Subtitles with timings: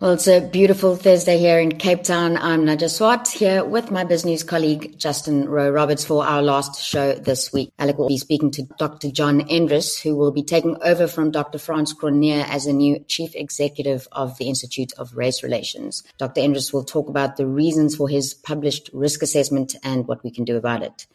[0.00, 2.38] Well, it's a beautiful Thursday here in Cape Town.
[2.38, 7.12] I'm Nadia Swart here with my business colleague Justin Rowe Roberts for our last show
[7.12, 7.70] this week.
[7.78, 9.10] Alec will be speaking to Dr.
[9.10, 11.58] John Endres, who will be taking over from Dr.
[11.58, 16.02] Frans Cronje as the new chief executive of the Institute of Race Relations.
[16.16, 16.40] Dr.
[16.40, 20.46] Endres will talk about the reasons for his published risk assessment and what we can
[20.46, 21.06] do about it.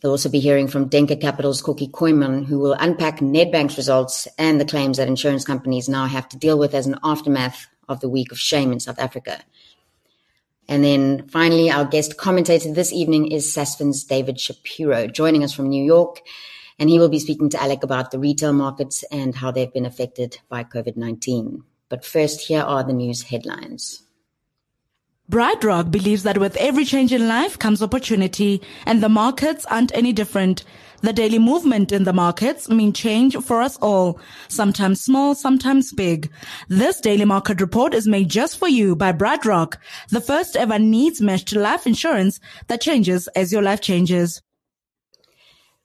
[0.00, 4.60] They'll also be hearing from Denker Capital's Kokkie Kooyman, who will unpack Nedbank's results and
[4.60, 8.08] the claims that insurance companies now have to deal with as an aftermath of the
[8.08, 9.42] week of shame in South Africa.
[10.68, 15.68] And then finally, our guest commentator this evening is Sasfin's David Shapiro, joining us from
[15.68, 16.20] New York.
[16.78, 19.84] And he will be speaking to Alec about the retail markets and how they've been
[19.84, 21.64] affected by COVID 19.
[21.88, 24.02] But first, here are the news headlines.
[25.30, 30.12] BrightRock believes that with every change in life comes opportunity, and the markets aren't any
[30.12, 30.64] different.
[31.02, 36.30] The daily movement in the markets mean change for us all, sometimes small, sometimes big.
[36.68, 39.76] This daily market report is made just for you by BrightRock,
[40.10, 44.42] the first ever needs meshed life insurance that changes as your life changes.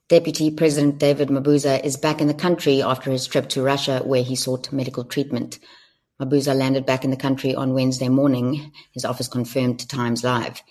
[0.08, 4.22] Deputy President David Mabuza is back in the country after his trip to Russia where
[4.22, 5.58] he sought medical treatment.
[6.20, 10.62] Mabuza landed back in the country on Wednesday morning, his office confirmed to Times Live.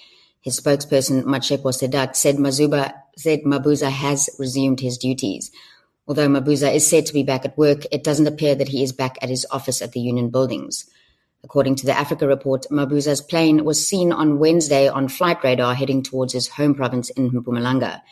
[0.46, 5.50] His spokesperson, Matshepo Seedat, said, Mazuba, said Mabuza has resumed his duties.
[6.08, 8.92] Although Mabuza is said to be back at work, it doesn't appear that he is
[8.92, 10.86] back at his office at the Union Buildings.
[11.44, 16.04] According to the Africa report, Mabuza's plane was seen on Wednesday on flight radar heading
[16.04, 18.04] towards his home province in Mpumalanga.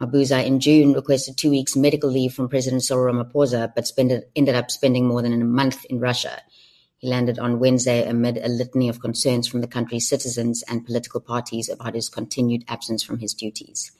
[0.00, 3.92] Mabuza in June requested two weeks medical leave from President Cyril Ramaphosa, but
[4.34, 6.40] ended up spending more than a month in Russia.
[6.98, 11.20] He landed on Wednesday amid a litany of concerns from the country's citizens and political
[11.20, 13.92] parties about his continued absence from his duties.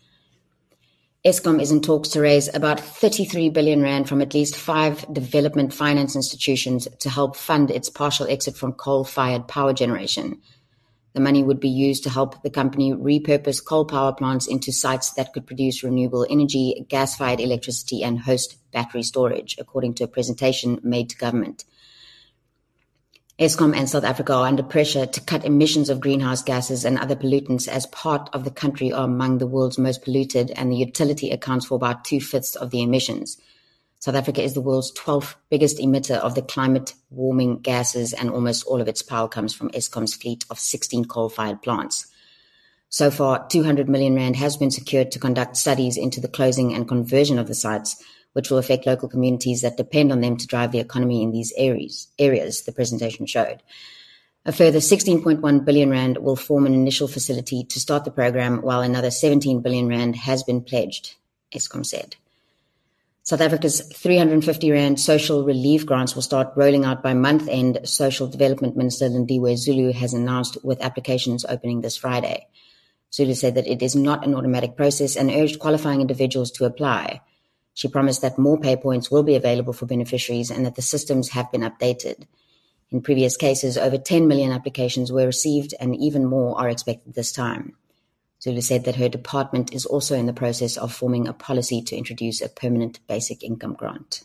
[1.25, 5.73] Eskom is in talks to raise about 33 billion rand from at least five development
[5.73, 10.41] finance institutions to help fund its partial exit from coal-fired power generation.
[11.15, 15.13] The money would be used to help the company repurpose coal power plants into sites
[15.13, 20.81] that could produce renewable energy, gas-fired electricity, and host battery storage, according to a presentation
[20.83, 21.65] made to government.
[23.39, 27.15] Eskom and South Africa are under pressure to cut emissions of greenhouse gases and other
[27.15, 31.31] pollutants as part of the country are among the world's most polluted and the utility
[31.31, 33.41] accounts for about two-fifths of the emissions.
[34.01, 38.67] South Africa is the world's 12th biggest emitter of the climate warming gases and almost
[38.67, 42.09] all of its power comes from Eskom's fleet of 16 coal-fired plants.
[42.89, 46.89] So far, 200 million rand has been secured to conduct studies into the closing and
[46.89, 48.03] conversion of the sites
[48.39, 51.53] which will affect local communities that depend on them to drive the economy in these
[51.57, 53.61] areas, areas the presentation showed.
[54.47, 58.81] A further 16.1 billion rand will form an initial facility to start the program, while
[58.81, 61.17] another 17 billion rand has been pledged,
[61.53, 62.15] Eskom said.
[63.25, 68.29] South Africa's 350 rand social relief grants will start rolling out by month end, Social
[68.29, 72.47] Development Minister Lindiwe Zulu has announced with applications opening this Friday.
[73.13, 77.21] Zulu said that it is not an automatic process and urged qualifying individuals to apply.
[77.79, 81.29] She promised that more pay points will be available for beneficiaries and that the systems
[81.29, 82.27] have been updated.
[82.91, 87.31] In previous cases, over 10 million applications were received and even more are expected this
[87.31, 87.77] time.
[88.43, 91.97] Zulu said that her department is also in the process of forming a policy to
[91.97, 94.25] introduce a permanent basic income grant.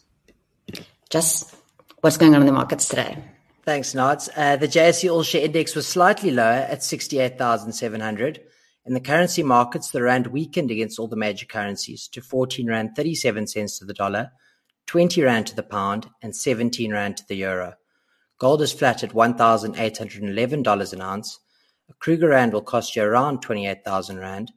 [1.11, 1.55] Just
[2.01, 3.23] what's going on in the markets today?
[3.61, 4.31] Thanks, Nods.
[4.35, 8.41] Uh, the JSE All Share Index was slightly lower at 68,700.
[8.85, 12.97] In the currency markets, the rand weakened against all the major currencies to 14 rand
[12.97, 14.33] 37 cents to the dollar,
[14.87, 17.75] 20 rand to the pound, and 17 rand to the euro.
[18.39, 21.39] Gold is flat at $1,811 an ounce.
[21.89, 24.51] A Krugerrand will cost you around 28,000 rand.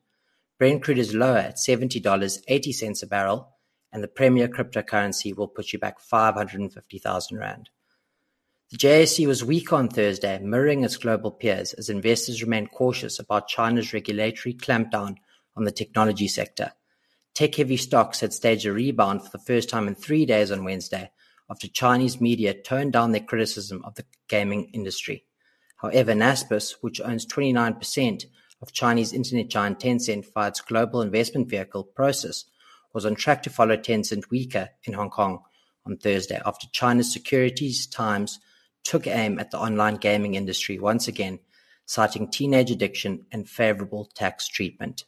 [0.59, 3.53] Brent crude is lower at $70.80 a barrel,
[3.93, 7.71] and the premier cryptocurrency will put you back 550,000 rand.
[8.73, 13.47] The JSE was weak on Thursday, mirroring its global peers as investors remained cautious about
[13.47, 15.19] China's regulatory clampdown
[15.55, 16.73] on the technology sector.
[17.33, 21.13] Tech-heavy stocks had staged a rebound for the first time in three days on Wednesday
[21.49, 25.25] after Chinese media toned down their criticism of the gaming industry.
[25.77, 28.25] However, Naspers, which owns 29%
[28.61, 32.47] of Chinese internet giant Tencent via its global investment vehicle Prosus,
[32.93, 35.45] was on track to follow Tencent weaker in Hong Kong
[35.87, 38.41] on Thursday after China's Securities Times
[38.87, 41.41] took aim at the online gaming industry once again,
[41.85, 45.05] citing teenage addiction and favorable tax treatment.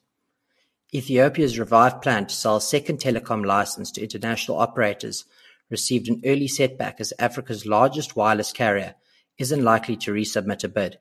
[0.94, 5.25] Ethiopia's revived plan to sell a second telecom license to international operators
[5.70, 8.94] received an early setback as Africa's largest wireless carrier
[9.36, 10.98] isn't likely to resubmit a bid,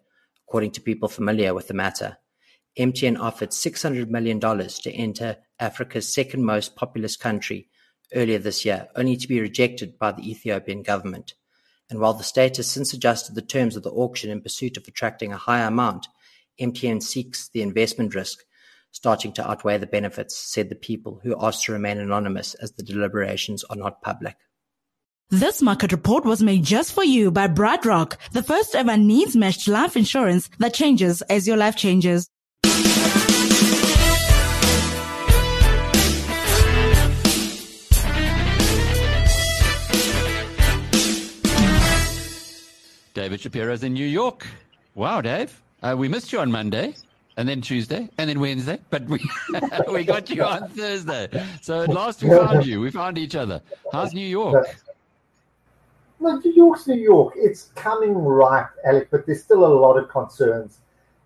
[0.47, 2.17] according to people familiar with the matter.
[2.77, 7.69] MTN offered $600 million to enter Africa's second most populous country
[8.13, 11.33] earlier this year, only to be rejected by the Ethiopian government.
[11.89, 14.87] And while the state has since adjusted the terms of the auction in pursuit of
[14.87, 16.07] attracting a higher amount,
[16.59, 18.39] MTN seeks the investment risk
[18.91, 22.83] starting to outweigh the benefits, said the people who asked to remain anonymous as the
[22.83, 24.35] deliberations are not public.
[25.29, 29.67] This market report was made just for you by BrightRock, the first ever needs meshed
[29.67, 32.29] life insurance that changes as your life changes.
[43.27, 44.47] David Shapiro's in New York.
[44.95, 45.61] Wow, Dave.
[45.83, 46.95] Uh, we missed you on Monday
[47.35, 48.79] and then Tuesday, and then Wednesday.
[48.89, 49.19] But we
[49.91, 51.27] we got you on Thursday.
[51.61, 52.79] So at last we found you.
[52.79, 53.61] We found each other.
[53.91, 54.79] How's New York?
[56.21, 57.33] New York's New York.
[57.35, 60.77] It's coming right, Alec, but there's still a lot of concerns.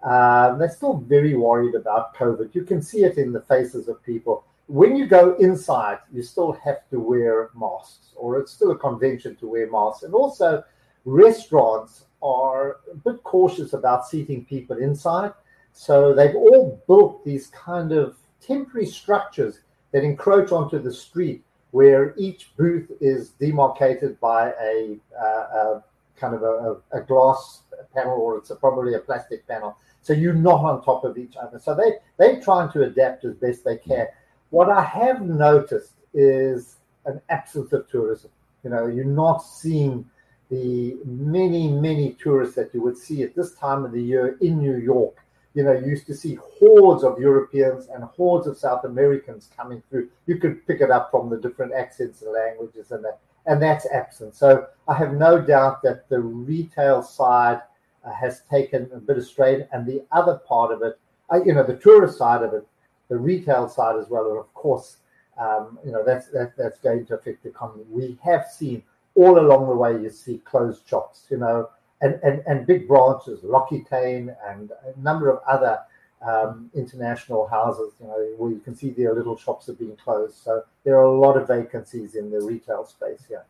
[0.02, 2.56] Um, they're still very worried about COVID.
[2.56, 4.44] You can see it in the faces of people.
[4.66, 9.36] When you go inside, you still have to wear masks, or it's still a convention
[9.36, 10.02] to wear masks.
[10.02, 10.64] And also,
[11.06, 15.34] restaurants are a bit cautious about seating people inside
[15.74, 19.60] so they've all built these kind of temporary structures
[19.92, 25.84] that encroach onto the street where each booth is demarcated by a, uh, a
[26.18, 27.62] kind of a, a, glass
[27.96, 29.78] panel or it's a, probably a plastic panel.
[30.02, 31.60] So you're not on top of each other.
[31.60, 34.08] So they, they're trying to adapt as best they can.
[34.50, 36.76] What I have noticed is
[37.06, 38.32] an absence of tourism.
[38.64, 40.06] You know, you're not seeing
[40.52, 44.60] the many, many tourists that you would see at this time of the year in
[44.60, 45.18] New York
[45.54, 49.84] you know, you used to see hordes of Europeans and hordes of South Americans coming
[49.90, 50.10] through.
[50.26, 53.86] You could pick it up from the different accents and languages and that, and that's
[53.92, 54.36] absent.
[54.36, 57.62] So I have no doubt that the retail side
[58.06, 60.98] uh, has taken a bit of strain, and the other part of it,
[61.32, 62.66] uh, you know, the tourist side of it,
[63.10, 64.98] the retail side as well, and of course,
[65.38, 67.84] um, you know, that's that, that's going to affect the economy.
[67.90, 68.84] We have seen
[69.22, 71.70] all along the way, you see closed shops, you know
[72.02, 75.80] and, and, and big branches, L'Occitane and a number of other
[76.22, 80.36] um, international houses, you know, where you can see their little shops are being closed.
[80.44, 83.44] So there are a lot of vacancies in the retail space here.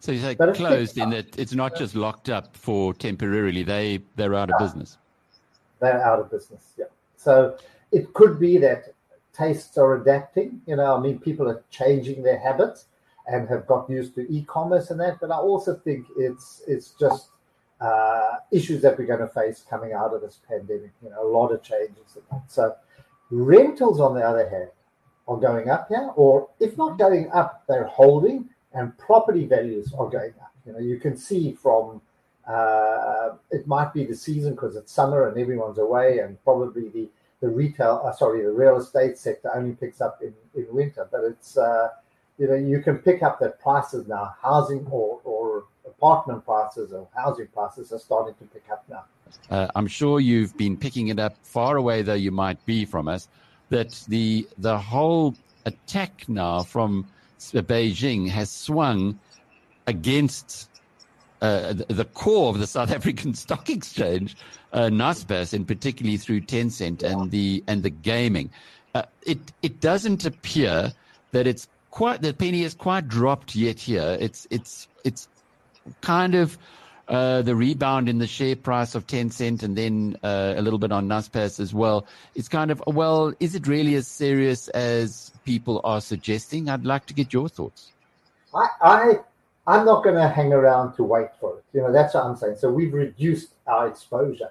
[0.00, 4.00] So you say but closed in that it's not just locked up for temporarily; they
[4.16, 4.98] they're out of business.
[5.80, 6.72] They're out of business.
[6.76, 6.86] Yeah.
[7.16, 7.56] So
[7.90, 8.92] it could be that
[9.32, 10.60] tastes are adapting.
[10.66, 12.84] You know, I mean, people are changing their habits
[13.26, 15.18] and have got used to e-commerce and that.
[15.20, 17.28] But I also think it's it's just
[17.80, 20.92] uh, issues that we're going to face coming out of this pandemic.
[21.02, 22.18] You know, a lot of changes.
[22.48, 22.74] So
[23.30, 24.70] rentals, on the other hand,
[25.26, 30.08] are going up here, or if not going up, they're holding, and property values are
[30.08, 30.52] going up.
[30.66, 32.00] You know, you can see from
[32.46, 37.08] uh, it might be the season because it's summer and everyone's away, and probably the
[37.40, 41.06] the retail, uh, sorry, the real estate sector only picks up in, in winter.
[41.10, 41.88] But it's uh,
[42.38, 47.06] you know you can pick up that prices now, housing or or apartment prices or
[47.14, 49.04] housing prices are starting to pick up now.
[49.50, 53.08] Uh, I'm sure you've been picking it up far away though you might be from
[53.08, 53.28] us.
[53.70, 55.34] That the the whole
[55.64, 57.06] attack now from
[57.38, 59.18] Beijing has swung
[59.86, 60.68] against
[61.40, 64.36] uh, the core of the South African Stock Exchange,
[64.72, 68.50] uh, Naspers, and particularly through Tencent and the and the gaming.
[68.94, 70.92] Uh, it it doesn't appear
[71.32, 73.78] that it's quite the penny has quite dropped yet.
[73.78, 75.28] Here, it's it's it's
[76.00, 76.58] kind of
[77.06, 80.90] uh, the rebound in the share price of Tencent and then uh, a little bit
[80.90, 82.06] on Naspers as well.
[82.34, 86.68] It's kind of, well, is it really as serious as people are suggesting?
[86.68, 87.92] I'd like to get your thoughts.
[88.54, 89.12] I, I
[89.66, 91.64] I'm not going to hang around to wait for it.
[91.74, 92.56] You know, that's what I'm saying.
[92.58, 94.50] So we've reduced our exposure.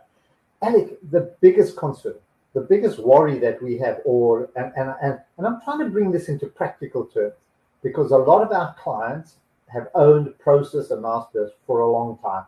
[0.61, 2.15] Alec, the biggest concern,
[2.53, 6.11] the biggest worry that we have, or and, and, and, and I'm trying to bring
[6.11, 7.33] this into practical terms
[7.81, 12.45] because a lot of our clients have owned Prosus and Naspers for a long time.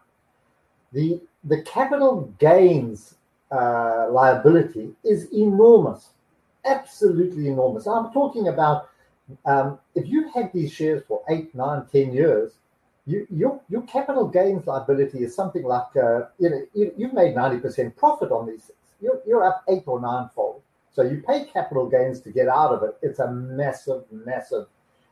[0.94, 3.16] The, the capital gains
[3.52, 6.10] uh, liability is enormous,
[6.64, 7.88] absolutely enormous.
[7.88, 8.90] I'm talking about
[9.46, 12.54] um, if you've had these shares for eight, nine, ten years,
[13.08, 17.36] you, your your capital gains liability is something like uh, you know you, have made
[17.36, 18.72] ninety percent profit on these.
[19.02, 20.62] You're, you're up eight or nine fold.
[20.92, 22.98] So you pay capital gains to get out of it.
[23.02, 24.68] It's a massive, massive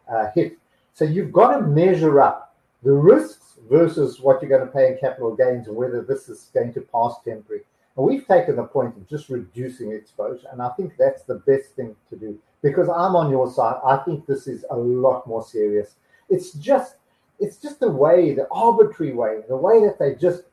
[0.09, 0.57] uh, hit.
[0.93, 4.97] So you've got to measure up the risks versus what you're going to pay in
[4.97, 7.63] capital gains and whether this is going to pass temporary.
[7.95, 10.47] And we've taken the point of just reducing exposure.
[10.51, 13.75] And I think that's the best thing to do because I'm on your side.
[13.85, 15.95] I think this is a lot more serious.
[16.29, 16.95] It's just,
[17.39, 20.43] it's just the way, the arbitrary way, the way that they just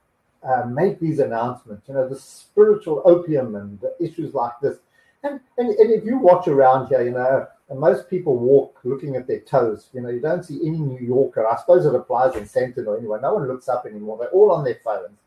[0.42, 4.78] uh, make these announcements, you know, the spiritual opium and issues like this.
[5.22, 9.26] And, and, and if you watch around here, you know, most people walk looking at
[9.26, 9.88] their toes.
[9.92, 11.46] You know, you don't see any New Yorker.
[11.46, 13.18] I suppose it applies in Sentinel anyway.
[13.22, 14.18] No one looks up anymore.
[14.18, 15.18] They're all on their phones.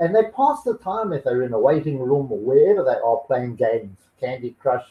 [0.00, 3.22] And they pass the time if they're in a waiting room or wherever they are
[3.26, 4.84] playing games, Candy Crush,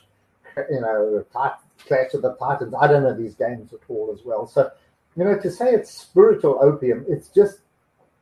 [0.70, 2.74] you know, Clash of the Titans.
[2.80, 4.48] I don't know these games at all as well.
[4.48, 4.72] So,
[5.18, 7.60] you know, to say it's spiritual opium, it's just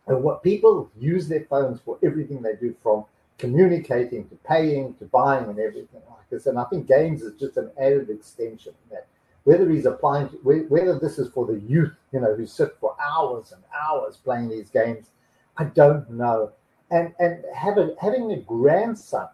[0.07, 3.05] and what people use their phones for everything they do from
[3.37, 6.45] communicating to paying to buying and everything like this.
[6.45, 9.07] And I think games is just an added extension of that.
[9.43, 12.95] Whether he's applying, to, whether this is for the youth, you know, who sit for
[13.03, 15.07] hours and hours playing these games,
[15.57, 16.51] I don't know.
[16.91, 19.29] And and having having a grandson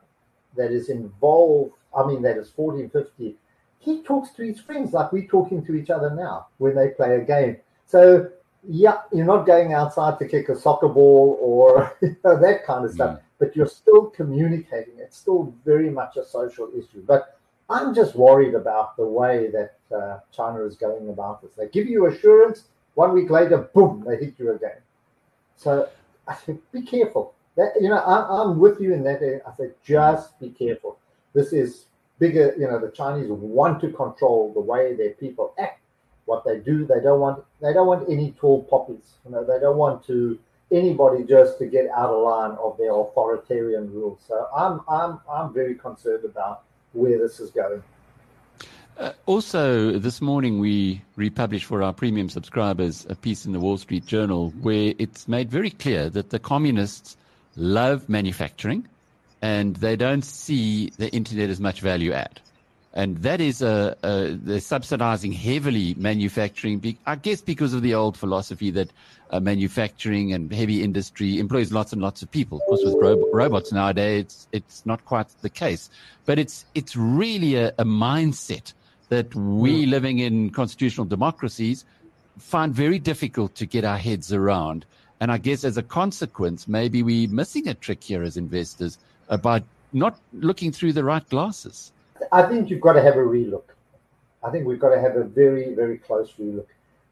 [0.55, 3.35] that is involved, I mean, that is 14, 50,
[3.79, 7.15] he talks to his friends like we're talking to each other now when they play
[7.15, 7.57] a game.
[7.85, 8.29] So
[8.69, 12.85] yeah, you're not going outside to kick a soccer ball or you know, that kind
[12.85, 13.23] of stuff, yeah.
[13.39, 14.93] but you're still communicating.
[14.97, 17.03] It's still very much a social issue.
[17.05, 21.51] But I'm just worried about the way that uh, China is going about this.
[21.57, 24.77] They give you assurance, one week later, boom, they hit you again.
[25.55, 25.89] So
[26.27, 27.33] I think be careful.
[27.55, 29.41] That you know, I, I'm with you in that.
[29.47, 30.97] I said, just be careful.
[31.33, 31.85] This is
[32.19, 32.53] bigger.
[32.57, 35.81] You know, the Chinese want to control the way their people act
[36.27, 36.85] what they do.
[36.85, 39.15] They don't want they don't want any tall poppies.
[39.25, 40.37] You know, they don't want to
[40.71, 44.19] anybody just to get out of line of their authoritarian rules.
[44.27, 47.81] So I'm I'm I'm very concerned about where this is going.
[48.97, 53.77] Uh, also, this morning we republished for our premium subscribers a piece in the Wall
[53.77, 57.15] Street Journal where it's made very clear that the communists
[57.55, 58.87] love manufacturing
[59.41, 62.41] and they don't see the internet as much value add
[62.97, 66.97] and that is a, a they're subsidizing heavily manufacturing.
[67.05, 68.89] I guess because of the old philosophy that
[69.29, 72.57] uh, manufacturing and heavy industry employs lots and lots of people.
[72.57, 75.91] Of course, with ro- robots nowadays, it's, it's not quite the case.
[76.25, 78.73] But it's it's really a, a mindset
[79.09, 79.91] that we mm.
[79.91, 81.85] living in constitutional democracies
[82.39, 84.87] find very difficult to get our heads around.
[85.19, 88.97] And I guess as a consequence, maybe we're missing a trick here as investors
[89.29, 89.61] about
[89.93, 91.91] not looking through the right glasses.
[92.31, 93.63] I think you've got to have a relook.
[94.43, 96.67] I think we've got to have a very, very close relook.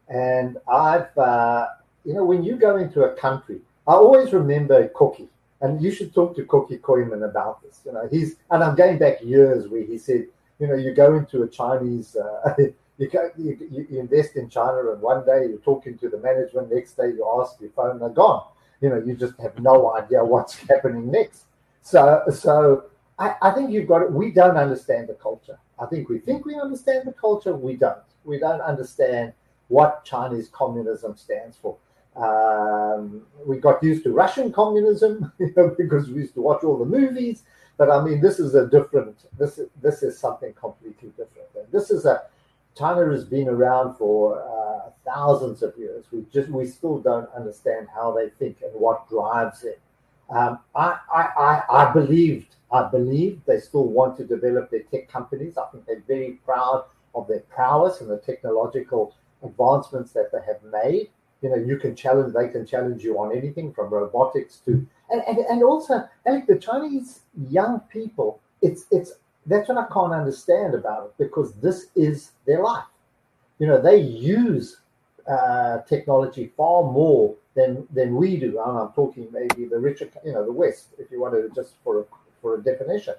[0.08, 1.68] And I've, uh,
[2.04, 5.28] you know, when you go into a country, I always remember Kokkie,
[5.60, 7.80] and you should talk to Kokkie Kooyman about this.
[7.84, 10.26] You know, he's, and I'm going back years where he said,
[10.58, 12.54] you know, you go into a Chinese, uh,
[12.98, 16.72] you, go, you, you, invest in China, and one day you're talking to the management,
[16.72, 18.44] next day you ask your phone, they're gone.
[18.80, 21.44] You know, you just have no idea what's happening next.
[21.82, 22.84] So, so
[23.18, 24.12] I, I think you've got it.
[24.12, 25.58] We don't understand the culture.
[25.78, 27.54] I think we think we understand the culture.
[27.54, 27.98] We don't.
[28.24, 29.32] We don't understand
[29.68, 31.76] what Chinese communism stands for.
[32.16, 36.78] Um, we got used to Russian communism you know, because we used to watch all
[36.78, 37.42] the movies.
[37.78, 39.16] But I mean, this is a different.
[39.38, 41.48] This is this is something completely different.
[41.54, 42.22] And this is a
[42.76, 46.04] China has been around for uh, thousands of years.
[46.12, 49.80] We just we still don't understand how they think and what drives it.
[50.28, 55.08] Um, I, I, I I believed I believe they still want to develop their tech
[55.08, 55.56] companies.
[55.56, 60.62] I think they're very proud of their prowess and the technological advancements that they have
[60.70, 61.10] made.
[61.42, 65.22] You know, you can challenge, they can challenge you on anything from robotics to, and,
[65.28, 69.12] and, and also, Alec, the Chinese young people, it's, it's,
[69.46, 72.84] that's what I can't understand about it because this is their life.
[73.58, 74.78] You know, they use
[75.28, 78.60] uh, technology far more than than we do.
[78.62, 81.74] And I'm talking maybe the richer, you know, the West, if you want to just
[81.82, 82.04] for a
[82.40, 83.14] for a definition.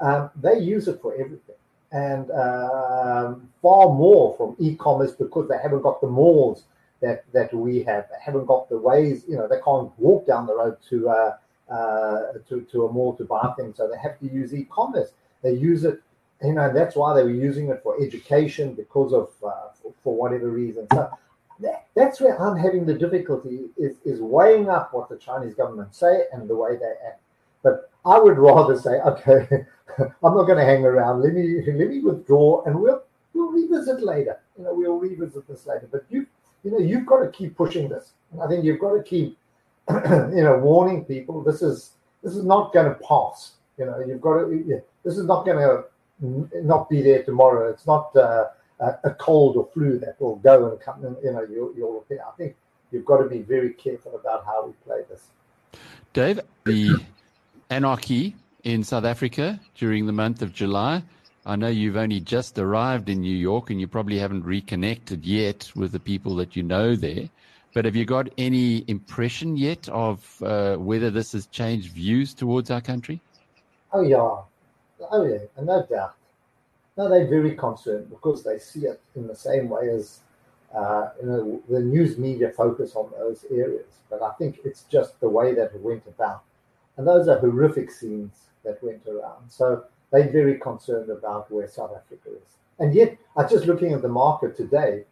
[0.00, 1.56] Um, they use it for everything
[1.92, 6.64] and um, far more from e-commerce because they haven't got the malls
[7.00, 8.06] that that we have.
[8.10, 11.36] They haven't got the ways, you know, they can't walk down the road to uh,
[11.70, 15.10] uh, to, to a mall to buy things, so they have to use e-commerce.
[15.42, 16.00] They use it,
[16.42, 19.68] you know, that's why they were using it for education because of uh,
[20.02, 20.86] for, whatever reason.
[20.92, 21.10] So
[21.60, 25.94] that, that's where I'm having the difficulty is is weighing up what the Chinese government
[25.94, 27.20] say and the way they act.
[27.62, 29.46] But I would rather say, okay,
[29.98, 31.22] I'm not going to hang around.
[31.22, 33.02] Let me let me withdraw, and we'll
[33.34, 34.38] we'll revisit later.
[34.58, 35.88] You know, we'll revisit this later.
[35.90, 36.26] But you
[36.64, 38.12] you know you've got to keep pushing this.
[38.42, 39.38] I think you've got to keep
[39.90, 41.42] you know warning people.
[41.42, 43.52] This is this is not going to pass.
[43.78, 44.82] You know, you've got to.
[45.04, 45.84] This is not going to
[46.62, 47.70] not be there tomorrow.
[47.70, 48.48] It's not uh,
[48.80, 51.16] a cold or flu that will go and come.
[51.22, 52.04] You know, you'll, you'll.
[52.10, 52.56] I think
[52.90, 55.28] you've got to be very careful about how we play this.
[56.12, 56.96] Dave, the
[57.70, 58.34] anarchy
[58.64, 61.02] in South Africa during the month of July.
[61.46, 65.70] I know you've only just arrived in New York and you probably haven't reconnected yet
[65.74, 67.30] with the people that you know there.
[67.72, 72.70] But have you got any impression yet of uh, whether this has changed views towards
[72.70, 73.20] our country?
[73.92, 74.42] Oh, yeah.
[75.10, 76.14] Oh, yeah, no doubt.
[77.00, 80.20] No, they're very concerned because they see it in the same way as
[80.74, 83.86] uh, you know, the news media focus on those areas.
[84.10, 86.42] But I think it's just the way that it went about.
[86.98, 88.34] And those are horrific scenes
[88.66, 89.48] that went around.
[89.48, 92.58] So they're very concerned about where South Africa is.
[92.78, 95.04] And yet, I'm just looking at the market today,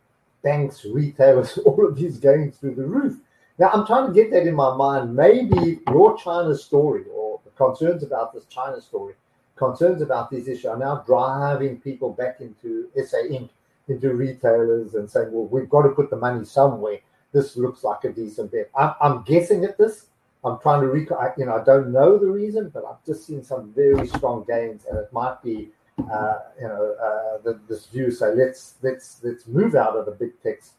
[0.43, 3.17] banks, retailers, all of these going through the roof.
[3.59, 5.17] Now, I'm trying to get that in my mind.
[5.17, 9.15] Maybe your China story or the concerns about this China story,
[9.59, 13.51] concerns about these issues are now driving people back into SA Inc.,
[13.89, 16.99] into retailers and saying, well, we've got to put the money somewhere.
[17.33, 18.71] This looks like a decent bet.
[18.77, 20.07] I'm, I'm guessing at this.
[20.45, 23.43] I'm trying to recall, you know, I don't know the reason, but I've just seen
[23.43, 25.71] some very strong gains, and it might be,
[26.11, 28.11] uh, you know, uh, the, this view.
[28.11, 30.73] So let's let's let's move out of the big techs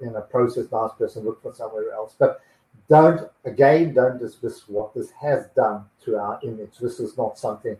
[0.00, 2.14] in a Prosus Naspers, look for somewhere else.
[2.18, 2.40] But
[2.88, 6.78] don't again, don't dismiss what this has done to our image.
[6.80, 7.76] This is not something,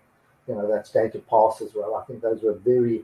[0.49, 1.95] you know, that's going to pass as well.
[1.95, 3.03] I think those were very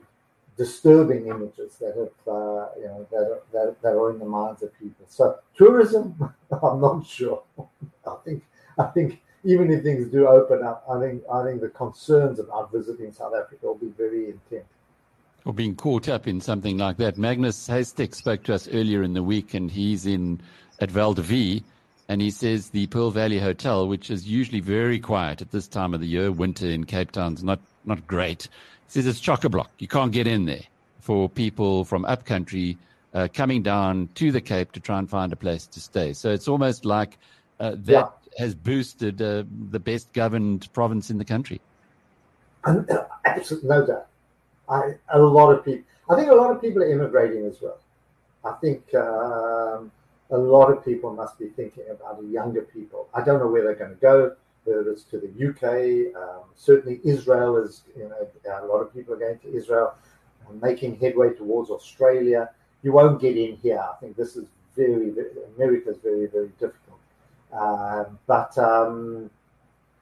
[0.57, 4.63] disturbing images that have, uh, you know, that are, that, that are in the minds
[4.63, 5.07] of people.
[5.09, 7.43] So tourism, I'm not sure.
[8.07, 8.45] I think,
[8.79, 12.71] I think even if things do open up, I think, I think the concerns about
[12.73, 14.69] visiting South Africa will be very intense.
[15.45, 17.19] Or being caught up in something like that.
[17.19, 20.41] Magnus Heystek spoke to us earlier in the week, and he's in
[20.79, 21.15] at Val
[22.13, 25.95] and he says the Pearl Valley Hotel, which is usually very quiet at this time
[25.95, 28.49] of the year, winter in Cape Town's not not great
[28.93, 29.71] says it's chock a block.
[29.79, 30.65] You can't get in there
[31.01, 32.77] for people from upcountry
[33.15, 36.13] uh, coming down to the Cape to try and find a place to stay.
[36.13, 37.17] So it's almost like
[37.59, 38.39] uh, that yeah.
[38.39, 41.63] has boosted uh, the best governed province in the country.
[42.65, 42.83] Uh,
[43.25, 44.07] absolutely, no doubt.
[44.69, 47.79] I, a lot of people, I think a lot of people are immigrating as well.
[48.45, 49.91] I think um,
[50.33, 53.09] a lot of people must be thinking about the younger people.
[53.15, 56.15] I don't know where they're going to go whether it's to the UK.
[56.17, 59.95] Um, certainly, Israel is, you know, a lot of people are going to Israel,
[60.49, 62.51] uh, making headway towards Australia.
[62.83, 63.79] You won't get in here.
[63.79, 66.99] I think this is very, very America is very, very difficult.
[67.53, 69.31] Uh, but um,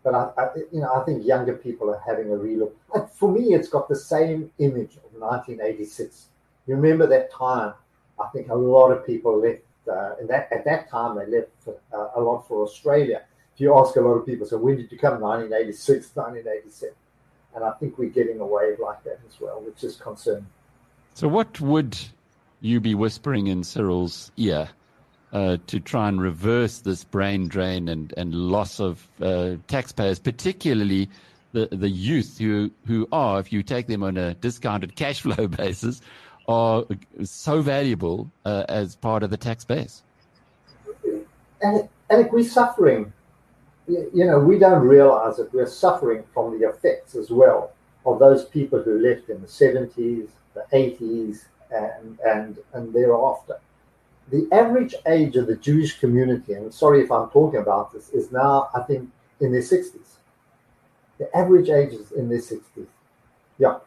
[0.02, 2.72] but I, I, you know, I think younger people are having a relook.
[3.12, 6.26] For me, it's got the same image of 1986.
[6.66, 7.74] You remember that time?
[8.18, 9.60] I think a lot of people left.
[9.90, 13.22] Uh, that at that time, they left uh, a lot for Australia
[13.54, 15.20] If you ask a lot of people, so when did you come?
[15.20, 16.94] 1986, 1987.
[17.54, 20.46] And I think we're getting a wave like that as well, which is concerning.
[21.14, 21.98] So, what would
[22.60, 24.68] you be whispering in Cyril's ear
[25.32, 31.08] uh, to try and reverse this brain drain and, and loss of uh, taxpayers, particularly
[31.52, 35.48] the, the youth who, who are, if you take them on a discounted cash flow
[35.48, 36.00] basis,
[36.50, 36.84] are
[37.22, 40.02] so valuable uh, as part of the tax base?
[41.62, 43.12] And, and we're suffering
[43.90, 47.72] you know, we don't realize that we're suffering from the effects as well
[48.06, 53.58] of those people who left in the 70s, the 80s, and, and, and thereafter.
[54.30, 58.30] The average age of the Jewish community, and sorry if I'm talking about this, is
[58.30, 59.10] now, I think,
[59.40, 59.94] in their 60s.
[61.18, 62.86] The average age is in their 60s.
[63.58, 63.78] Yeah.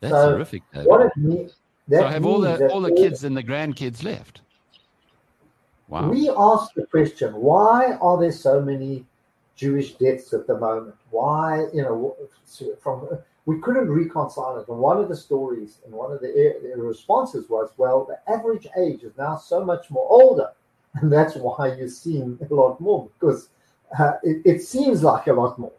[0.00, 0.62] That's so horrific.
[0.72, 1.12] What it
[1.88, 4.40] means, so have all the all the kids and the grandkids left?
[5.88, 6.08] Wow.
[6.08, 9.04] We ask the question: Why are there so many
[9.56, 10.96] Jewish deaths at the moment.
[11.10, 12.16] Why, you know,
[12.82, 13.08] from
[13.46, 14.68] we couldn't reconcile it.
[14.68, 18.66] And one of the stories and one of the, the responses was, well, the average
[18.78, 20.50] age is now so much more older,
[20.94, 23.50] and that's why you're seeing a lot more because
[23.98, 25.72] uh, it, it seems like a lot more.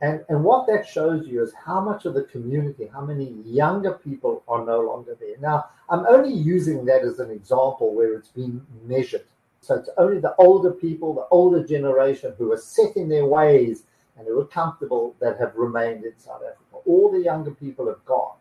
[0.00, 3.94] And, and what that shows you is how much of the community, how many younger
[3.94, 5.36] people are no longer there.
[5.40, 9.24] Now, I'm only using that as an example where it's been measured.
[9.60, 13.82] So it's only the older people, the older generation who are set in their ways
[14.16, 16.76] and who are comfortable that have remained in South Africa.
[16.86, 18.36] All the younger people have gone.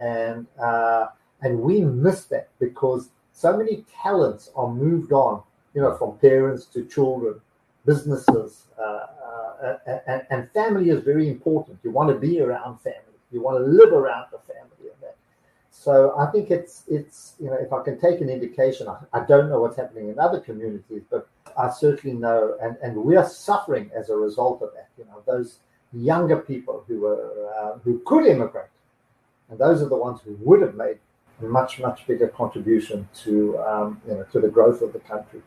[0.00, 1.06] And, uh,
[1.40, 5.42] and we miss that because so many talents are moved on,
[5.74, 7.40] you know, from parents to children,
[7.86, 9.06] businesses, uh,
[10.06, 11.78] and, and family is very important.
[11.82, 13.18] You want to be around family.
[13.30, 14.58] You want to live around the family.
[15.78, 19.20] So I think it's it's you know if I can take an indication, I, I,
[19.24, 23.28] don't know what's happening in other communities, but I certainly know, and and we are
[23.28, 24.88] suffering as a result of that.
[24.98, 25.60] You know those
[25.92, 27.22] younger people who were
[27.56, 28.74] uh, who could immigrate,
[29.50, 30.98] and those are the ones who would have made
[31.40, 35.40] a much much bigger contribution to um, you know to the growth of the country.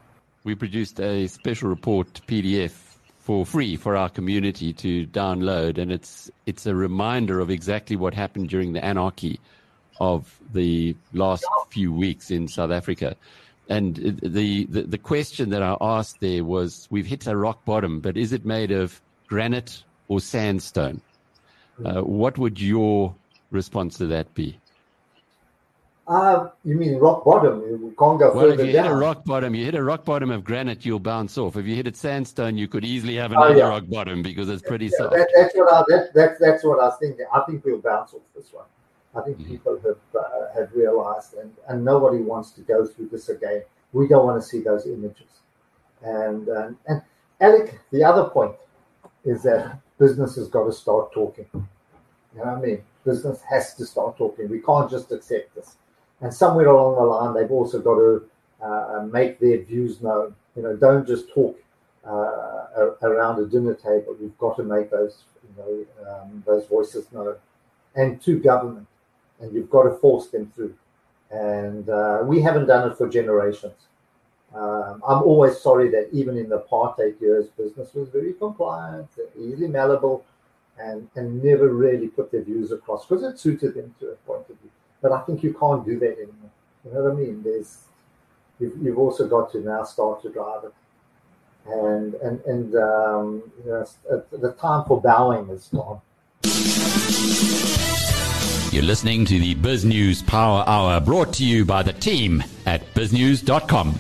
[0.46, 2.91] We produced a special report PDF
[3.32, 8.14] for free for our community to download, and it's it's a reminder of exactly what
[8.14, 9.40] happened during the anarchy
[10.02, 13.16] of the last few weeks in South Africa.
[13.70, 18.02] And the, the, the question that I asked there was, we've hit a rock bottom,
[18.02, 21.00] but is it made of granite or sandstone?
[21.86, 23.16] Uh, what would your
[23.50, 24.60] response to that be?
[26.08, 27.94] Uh, you mean rock bottom?
[27.96, 28.84] Go well, further if you down.
[28.86, 31.56] hit a rock bottom, you hit a rock bottom of granite, you'll bounce off.
[31.56, 33.70] If you hit it sandstone, you could easily have another Oh, yeah.
[33.70, 35.12] rock bottom because it's pretty Yeah, soft.
[35.14, 37.26] that, that's what I that, that's that's what I was thinking.
[37.34, 38.66] I think we'll bounce off this one.
[39.16, 39.48] I think Mhm.
[39.48, 43.62] people have uh, have realized, and, and nobody wants to go through this again.
[43.94, 45.30] We don't want to see those images.
[46.02, 47.02] And and, and
[47.40, 48.56] Alec, the other point
[49.24, 51.46] is that business has got to start talking.
[51.54, 51.62] You
[52.36, 52.84] know what I mean?
[53.06, 54.50] Business has to start talking.
[54.50, 55.78] We can't just accept this.
[56.22, 58.24] And somewhere along the line, they've also got to
[58.64, 60.36] uh, make their views known.
[60.56, 61.58] You know, don't just talk
[62.06, 64.16] uh, around a dinner table.
[64.20, 67.36] You've got to make those, you know, um, those voices known,
[67.96, 68.88] and to government,
[69.40, 70.76] and you've got to force them through.
[71.32, 73.74] And uh, we haven't done it for generations.
[74.54, 79.08] Um, I'm always sorry that even in the apartheid years, business was very compliant,
[79.40, 80.26] easily malleable,
[80.78, 84.50] and, and never really put their views across because it suited them to a point
[84.50, 84.72] of view.
[85.02, 86.52] But I think you can't do that anymore.
[86.86, 87.44] You know what I mean?
[87.44, 87.80] There's
[88.60, 90.74] you've, you've also got to now start to drive it,
[91.66, 93.86] and and and um, you know,
[94.32, 96.02] the time for bowing is gone.
[98.72, 102.82] You're listening to the Biz News Power Hour brought to you by the team at
[102.94, 104.00] biznews.com.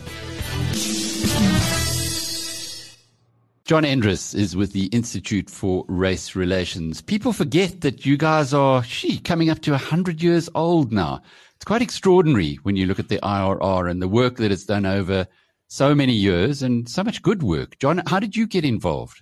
[3.71, 6.99] John Endres is with the Institute for Race Relations.
[6.99, 11.21] People forget that you guys are, she, coming up to 100 years old now.
[11.55, 14.85] It's quite extraordinary when you look at the IRR and the work that it's done
[14.85, 15.25] over
[15.69, 17.79] so many years and so much good work.
[17.79, 19.21] John, how did you get involved?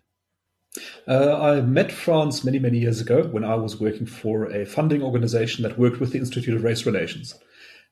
[1.08, 5.04] Uh, I met Frans many, many years ago when I was working for a funding
[5.04, 7.36] organization that worked with the Institute of Race Relations.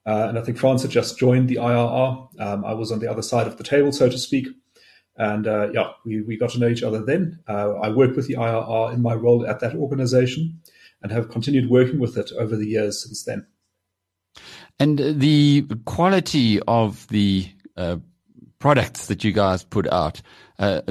[0.08, 2.42] Uh, and I think Frans had just joined the IRR.
[2.42, 4.48] Um, I was on the other side of the table, so to speak.
[5.18, 7.40] And uh, yeah, we, we got to know each other then.
[7.48, 10.62] Uh, I worked with the IRR in my role at that organization
[11.02, 13.48] and have continued working with it over the years since then.
[14.80, 17.98] And the quality of the uh,
[18.60, 20.22] products that you guys put out,
[20.60, 20.82] uh,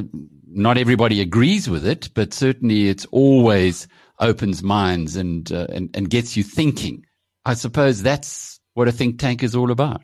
[0.49, 3.87] not everybody agrees with it, but certainly it's always
[4.19, 7.05] opens minds and, uh, and, and gets you thinking.
[7.45, 10.03] I suppose that's what a think tank is all about.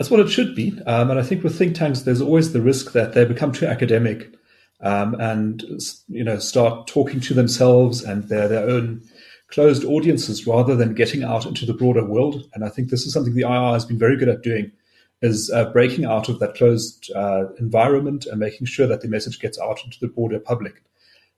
[0.00, 0.72] That's what it should be.
[0.86, 3.66] Um, and I think with think tanks, there's always the risk that they become too
[3.66, 4.34] academic
[4.80, 5.62] um, and
[6.08, 9.02] you know start talking to themselves and their their own
[9.48, 12.48] closed audiences rather than getting out into the broader world.
[12.54, 14.72] And I think this is something the IR has been very good at doing,
[15.20, 19.38] is uh, breaking out of that closed uh, environment and making sure that the message
[19.38, 20.82] gets out into the broader public.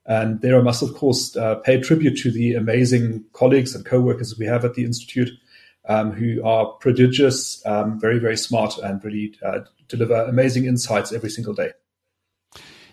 [0.06, 4.38] And there I must, of course, uh, pay tribute to the amazing colleagues and co-workers
[4.38, 5.30] we have at the Institute
[5.88, 11.30] um, who are prodigious, um, very, very smart, and really uh, deliver amazing insights every
[11.30, 11.70] single day.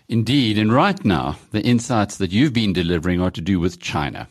[0.08, 0.58] Indeed.
[0.58, 4.28] And right now, the insights that you've been delivering are to do with China.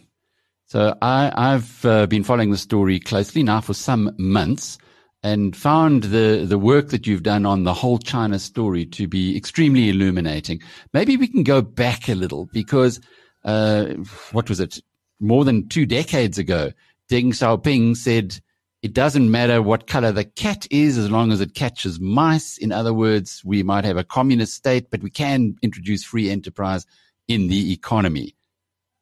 [0.65, 4.77] So I, I've uh, been following the story closely now for some months
[5.23, 9.35] and found the, the work that you've done on the whole China story to be
[9.35, 10.61] extremely illuminating.
[10.93, 13.01] Maybe we can go back a little because,
[13.43, 13.85] uh,
[14.31, 14.79] what was it?
[15.19, 16.71] More than two decades ago,
[17.09, 18.39] Deng Xiaoping said,
[18.81, 22.57] it doesn't matter what color the cat is as long as it catches mice.
[22.57, 26.85] In other words, we might have a communist state, but we can introduce free enterprise
[27.27, 28.35] in the economy.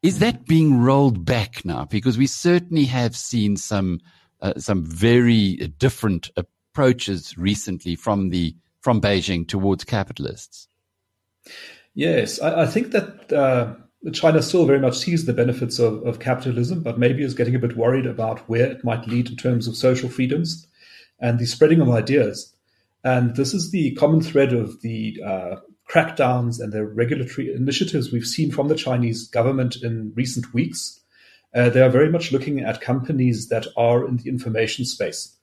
[0.02, 1.86] Is that being rolled back now?
[1.86, 4.00] Because we certainly have seen some
[4.42, 10.68] uh, some very different approaches recently from the from Beijing towards capitalists.
[11.94, 13.74] Yes, I, I think that uh,
[14.12, 17.60] China still very much sees the benefits of, of capitalism, but maybe is getting a
[17.60, 20.68] bit worried about where it might lead in terms of social freedoms
[21.20, 22.54] and the spreading of ideas.
[23.04, 25.56] And this is the common thread of the uh,
[25.90, 31.00] crackdowns and the regulatory initiatives we've seen from the Chinese government in recent weeks.
[31.56, 35.36] Uh, they are very much looking at companies that are in the information space.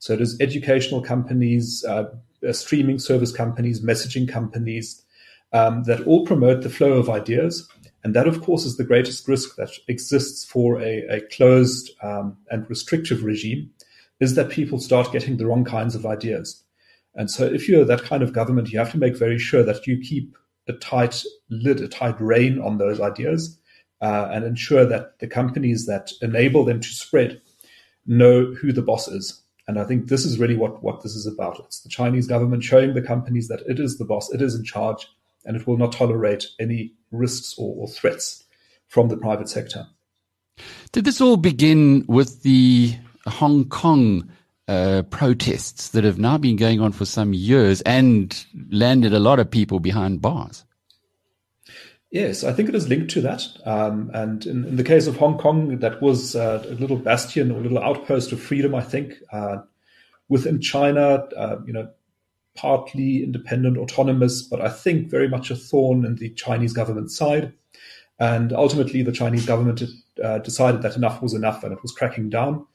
[0.00, 2.06] So it is educational companies, uh,
[2.50, 5.02] streaming service companies, messaging companies
[5.52, 7.68] um, that all promote the flow of ideas.
[8.04, 12.36] And that, of course, is the greatest risk that exists for a, a closed um,
[12.50, 13.70] and restrictive regime
[14.20, 16.62] is that people start getting the wrong kinds of ideas.
[17.14, 19.86] And so if you're that kind of government, you have to make very sure that
[19.86, 20.36] you keep
[20.68, 23.58] a tight lid, a tight rein on those ideas
[24.00, 27.40] uh, and ensure that the companies that enable them to spread
[28.06, 29.42] know who the boss is.
[29.68, 31.60] And I think this is really what, what this is about.
[31.60, 34.64] It's the Chinese government showing the companies that it is the boss, it is in
[34.64, 35.06] charge,
[35.44, 38.44] and it will not tolerate any risks or, or threats
[38.88, 39.86] from the private sector.
[40.92, 42.94] Did this all begin with the
[43.26, 44.30] Hong Kong
[44.68, 49.38] uh, protests that have now been going on for some years and landed a lot
[49.38, 50.64] of people behind bars?
[52.10, 53.46] Yes, I think it is linked to that.
[53.64, 57.50] Um, and in, in, the case of Hong Kong, that was uh, a little bastion
[57.50, 59.14] or a little outpost of freedom, I think.
[59.32, 59.58] Uh,
[60.28, 61.88] within China, uh, you know,
[62.54, 67.52] partly independent, autonomous, but I think very much a thorn in the Chinese government side.
[68.18, 69.82] And ultimately, the Chinese government
[70.22, 72.66] uh, decided that enough was enough and it was cracking down,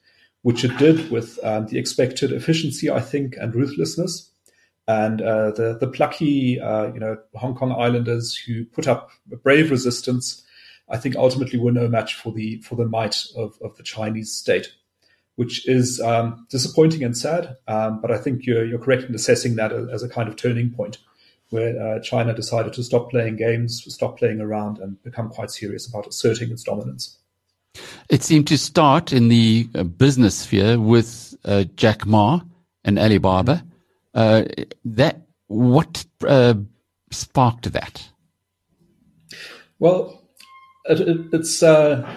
[0.41, 4.31] which it did with um, the expected efficiency, I think, and ruthlessness.
[4.87, 9.35] And uh, the the plucky, uh, you know, Hong Kong Islanders who put up a
[9.35, 10.43] brave resistance,
[10.89, 14.31] I think, ultimately were no match for the for the might of, of the Chinese
[14.31, 14.71] state
[15.37, 17.57] which is um, disappointing and sad.
[17.67, 20.71] Um, but I think you're, you're correct in assessing that as a kind of turning
[20.71, 20.97] point
[21.51, 25.87] where uh, China decided to stop playing games, stop playing around, and become quite serious
[25.87, 27.19] about asserting its dominance.
[28.09, 32.41] It seemed to start in the uh, business sphere with uh, Jack Ma
[32.83, 33.63] and Alibaba.
[34.15, 34.43] Uh,
[34.85, 36.55] that what uh,
[37.11, 38.09] sparked that?
[39.77, 40.23] Well,
[40.85, 42.09] it, it, it's uh,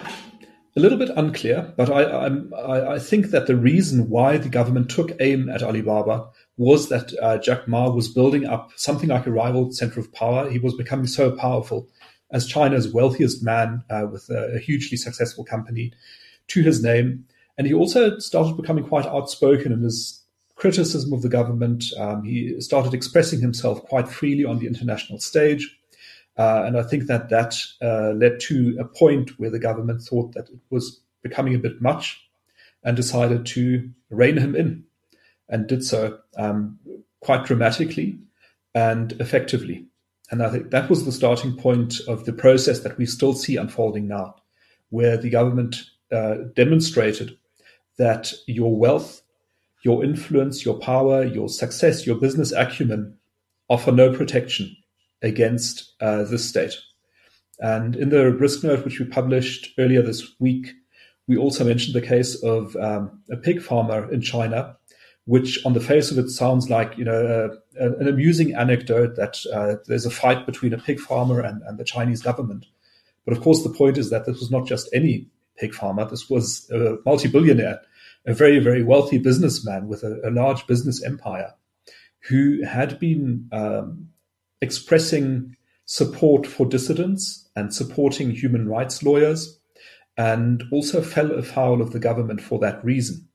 [0.75, 4.89] a little bit unclear, but I, I, I, think that the reason why the government
[4.89, 9.31] took aim at Alibaba was that uh, Jack Ma was building up something like a
[9.31, 10.49] rival center of power.
[10.49, 11.89] He was becoming so powerful
[12.31, 15.91] as China's wealthiest man uh, with a, a, hugely successful company
[16.47, 17.25] to his name.
[17.57, 20.23] And he also started becoming quite outspoken in his
[20.55, 21.83] criticism of the government.
[21.97, 25.77] Um, he started expressing himself quite freely on the international stage.
[26.37, 30.33] Uh, and I think that that uh, led to a point where the government thought
[30.33, 32.21] that it was becoming a bit much
[32.83, 34.83] and decided to rein him in
[35.49, 36.79] and did so um,
[37.19, 38.17] quite dramatically
[38.73, 39.85] and effectively.
[40.31, 43.57] And I think that was the starting point of the process that we still see
[43.57, 44.35] unfolding now,
[44.89, 47.37] where the government uh, demonstrated
[47.97, 49.21] that your wealth,
[49.83, 53.17] your influence, your power, your success, your business acumen
[53.69, 54.75] offer no protection
[55.21, 56.75] against uh, this state.
[57.59, 60.73] And in the risk note, which we published earlier this week,
[61.27, 64.75] we also mentioned the case of um, a pig farmer in China,
[65.25, 69.37] which on the face of it sounds like you know uh, an amusing anecdote that
[69.53, 72.65] uh, there's a fight between a pig farmer and, and the Chinese government.
[73.25, 76.05] But of course, the point is that this was not just any pig farmer.
[76.09, 77.79] This was a multi-billionaire,
[78.25, 81.53] a very, very wealthy businessman with a, a large business empire
[82.27, 84.07] who had been um,
[84.61, 89.59] expressing support for dissidents and supporting human rights lawyers,
[90.17, 93.27] and also fell afoul of the government for that reason,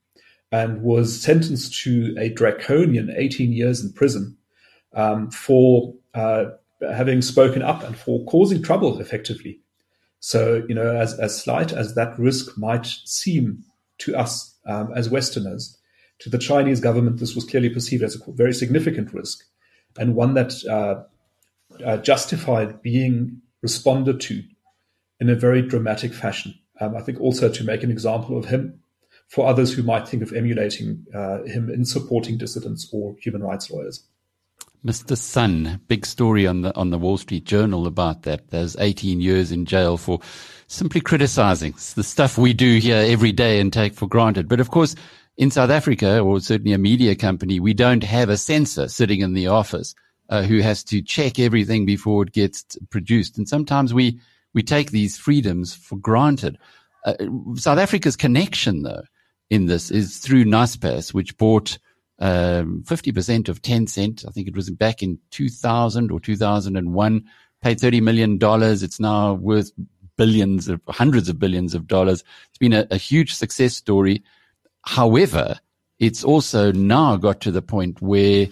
[0.53, 4.37] and was sentenced to a draconian 18 years in prison
[4.95, 6.47] um, for uh,
[6.93, 9.61] having spoken up and for causing trouble effectively.
[10.21, 13.65] So, you know, as, as slight as that risk might seem
[13.99, 15.77] to us um, as Westerners,
[16.21, 19.45] to the Chinese government, this was clearly perceived as a very significant risk
[19.99, 21.03] and one that uh,
[21.85, 24.43] uh, justified being responded to
[25.21, 26.55] in a very dramatic fashion.
[26.81, 28.81] Um, I think also to make an example of him
[29.29, 33.71] for others who might think of emulating uh, him in supporting dissidents or human rights
[33.71, 34.05] lawyers.
[34.85, 35.17] Mr.
[35.17, 38.51] Sun, big story on the on the Wall Street Journal about that.
[38.51, 40.21] There's 18 years in jail for
[40.69, 44.49] simply criticizing the stuff we do here every day and take for granted.
[44.49, 44.95] But of course,
[45.37, 49.33] in South Africa, or certainly a media company, we don't have a censor sitting in
[49.33, 49.95] the office
[50.29, 53.39] uh, who has to check everything before it gets produced.
[53.39, 54.21] And sometimes we,
[54.55, 56.59] we take these freedoms for granted.
[57.05, 57.15] Uh,
[57.55, 59.05] South Africa's connection, though,
[59.51, 61.79] in this is through Naspers, which bought
[62.19, 64.27] um, 50% of Tencent.
[64.27, 67.25] I think it was back in 2000 or 2001,
[67.63, 68.39] paid $30 million.
[68.41, 69.71] It's now worth
[70.17, 72.25] billions of hundreds of billions of dollars.
[72.49, 74.23] It's been a, a huge success story.
[74.83, 75.61] However,
[75.99, 78.49] it's also now got to the point where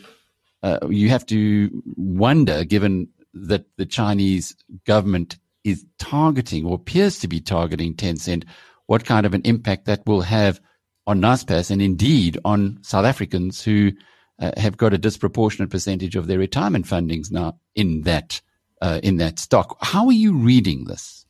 [0.65, 7.29] uh, you have to wonder, given that the Chinese government is targeting or appears to
[7.29, 8.45] be targeting Tencent,
[8.87, 10.61] what kind of an impact that will have
[11.07, 13.93] on Naspers and indeed on South Africans who
[14.39, 18.41] uh, have got a disproportionate percentage of their retirement fundings now in that
[18.81, 19.77] uh, in that stock.
[19.83, 21.27] How are you reading this?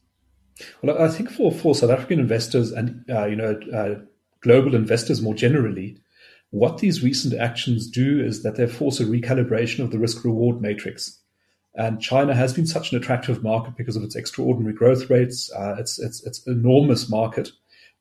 [0.83, 4.01] Well, I think for, for South African investors and uh, you know uh,
[4.43, 5.99] global investors more generally,
[6.55, 10.63] what these recent actions do is that they force a recalibration of the risk reward
[10.63, 11.19] matrix.
[11.75, 15.51] And China has been such an attractive market because of its extraordinary growth rates.
[15.53, 17.51] Uh, it's, it's, it's enormous market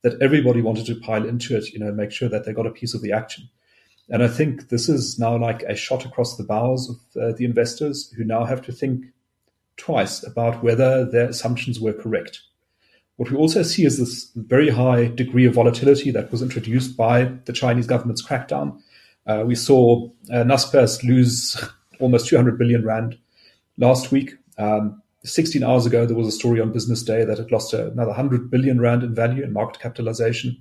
[0.04, 2.72] that everybody wanted to pile into it, you know, make sure that they got a
[2.72, 3.50] piece of the action.
[4.10, 7.46] And I think this is now like a shot across the bows of uh, the
[7.46, 9.06] investors who now have to think
[9.78, 12.42] twice about whether their assumptions were correct.
[13.18, 17.26] What we also see is this very high degree of volatility that was introduced by
[17.46, 18.80] the Chinese government's crackdown.
[19.28, 20.58] Uh, we saw uh,
[21.04, 21.64] lose
[22.00, 23.18] almost 200 billion rand
[23.78, 24.36] last week.
[24.58, 28.08] Um, 16 hours ago, there was a story on Business Day that it lost another
[28.08, 30.58] 100 billion rand in value in market capitalization.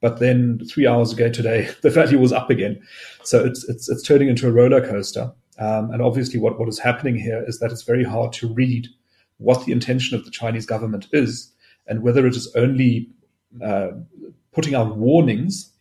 [0.00, 2.80] But then three hours ago today, the value was up again.
[3.22, 5.32] So it's, it's, it's turning into a roller coaster.
[5.58, 8.88] Um, and obviously, what, what is happening here is that it's very hard to read
[9.38, 11.51] what the intention of the Chinese government is
[11.86, 13.10] and whether it is only
[13.62, 13.88] uh,
[14.52, 15.72] putting out warnings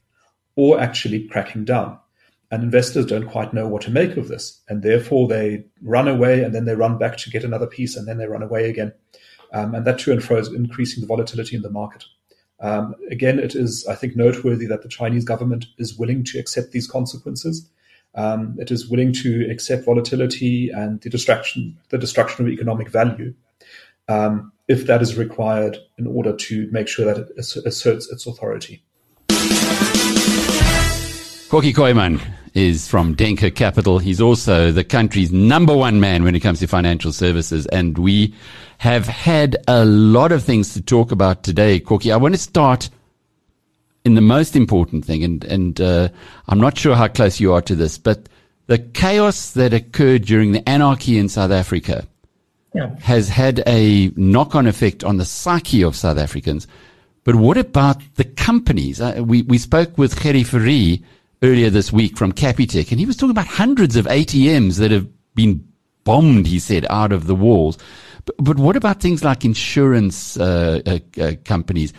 [0.56, 1.98] or actually cracking down.
[2.50, 4.62] And investors don't quite know what to make of this.
[4.68, 8.08] And therefore, they run away and then they run back to get another piece and
[8.08, 8.92] then they run away again.
[9.54, 12.04] Um, and that to and fro is increasing the volatility in the market.
[12.60, 16.72] Um, again, it is, I think, noteworthy that the Chinese government is willing to accept
[16.72, 17.70] these consequences.
[18.14, 23.34] Um, it is willing to accept volatility and the destruction, the destruction of economic value,
[24.12, 27.30] um, if that is required in order to make sure that it
[27.66, 28.84] asserts its authority.
[31.50, 32.22] Kokkie Kooyman
[32.54, 34.00] is from Denker Capital.
[34.00, 37.66] He's also the country's number one man when it comes to financial services.
[37.68, 38.34] And we
[38.78, 42.14] have had a lot of things to talk about today, Kokkie.
[42.14, 42.90] I want to start
[44.04, 46.10] in the most important thing, and, and uh,
[46.48, 48.28] I'm not sure how close you are to this, but
[48.68, 52.08] the chaos that occurred during the anarchy in South Africa
[52.74, 52.96] yeah.
[53.00, 56.68] has had a knock on effect on the psyche of South Africans.
[57.24, 59.00] But what about the companies?
[59.00, 61.04] Uh, we, we spoke with Gerrie Fourie
[61.44, 65.08] earlier this week from Capitec, and he was talking about hundreds of ATMs that have
[65.36, 65.68] been
[66.04, 67.78] bombed, he said, out of the walls.
[68.26, 71.94] But, but what about things like insurance uh, uh, uh companies,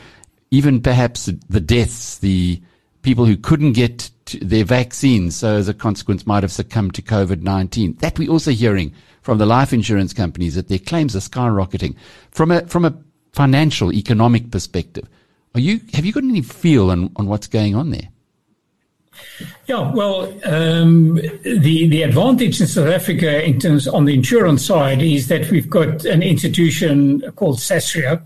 [0.50, 2.60] even perhaps the deaths, the
[3.02, 4.10] people who couldn't get
[4.40, 7.94] their vaccines, so as a consequence might have succumbed to COVID 19?
[7.94, 11.94] That we're also hearing from the life insurance companies that their claims are skyrocketing.
[12.30, 12.94] From a, from a
[13.32, 15.08] financial, economic perspective,
[15.54, 18.08] are you, have you got any feel on, on what's going on there?
[19.66, 25.02] Yeah, well, um, the the advantage in South Africa in terms on the insurance side
[25.02, 28.22] is that we've got an institution called Sasria,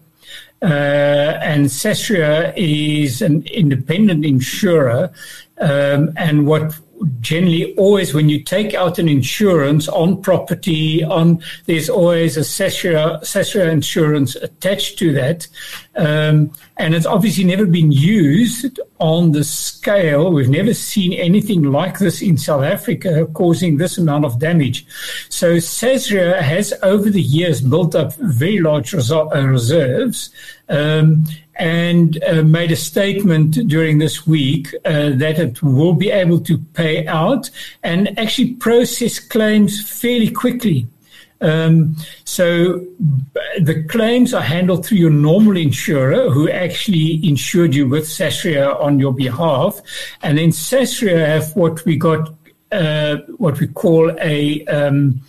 [0.63, 5.13] and Sasria is an independent insurer,
[5.59, 6.79] um, and what
[7.21, 13.21] generally always when you take out an insurance on property on there's always a Sasria,
[13.21, 15.47] Sasria insurance attached to that.
[15.97, 21.99] Um, and it's obviously never been used on the scale we've never seen anything like
[21.99, 24.87] this in South Africa causing this amount of damage
[25.29, 30.31] so Sasria has over the years built up very large uh, reserves
[30.69, 31.25] um,
[31.59, 36.59] and uh, made a statement during this week uh, that it will be able to
[36.75, 37.51] pay out
[37.83, 40.87] and actually process claims fairly quickly.
[41.41, 42.85] Um, so
[43.59, 48.99] the claims are handled through your normal insurer who actually insured you with Sasria on
[48.99, 49.81] your behalf.
[50.23, 52.35] And then Sasria have what we got,
[52.73, 55.21] uh, what we call a, um,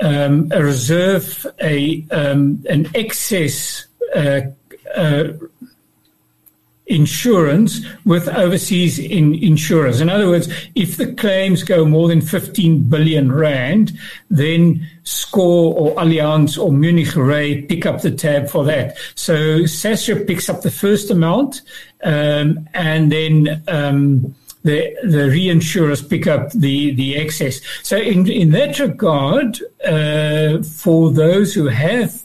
[0.00, 4.42] um, a reserve, a, um, an excess uh,
[4.94, 5.24] uh,
[6.92, 10.00] insurance with overseas in insurers.
[10.00, 13.92] In other words, if the claims go more than 15 billion rand,
[14.30, 18.96] then SCOR or Allianz or Munich Re pick up the tab for that.
[19.14, 21.62] So Sasria picks up the first amount,
[22.04, 27.60] um, and then um, the the reinsurers pick up the the excess.
[27.82, 32.22] So in in that regard, uh, for those who have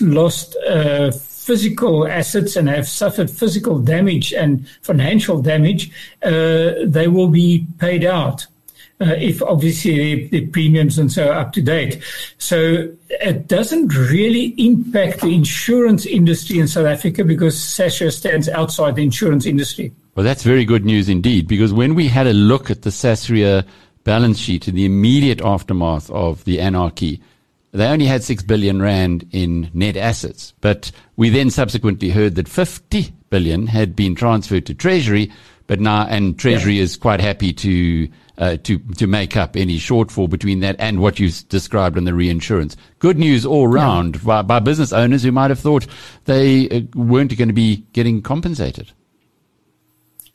[0.00, 1.10] lost uh,
[1.42, 5.90] physical assets and have suffered physical damage and financial damage,
[6.22, 8.46] uh, they will be paid out.
[9.00, 12.00] Uh, if obviously the, premiums and so are up to date.
[12.38, 18.94] So it doesn't really impact the insurance industry in South Africa because Sasria stands outside
[18.94, 19.90] the insurance industry.
[20.14, 23.64] Well, that's very good news indeed, because when we had a look at the Sasria
[24.04, 27.20] balance sheet in the immediate aftermath of the anarchy,
[27.72, 30.52] they only had 6 billion rand in net assets.
[30.60, 35.32] But we then subsequently heard that 50 billion had been transferred to Treasury,
[35.66, 36.82] but now, and Treasury yeah.
[36.82, 41.18] is quite happy to, uh, to, to make up any shortfall between that and what
[41.18, 42.76] you described in the reinsurance.
[42.98, 44.22] Good news all round yeah.
[44.22, 45.86] by, by business owners who might have thought
[46.26, 48.92] they uh, weren't going to be getting compensated.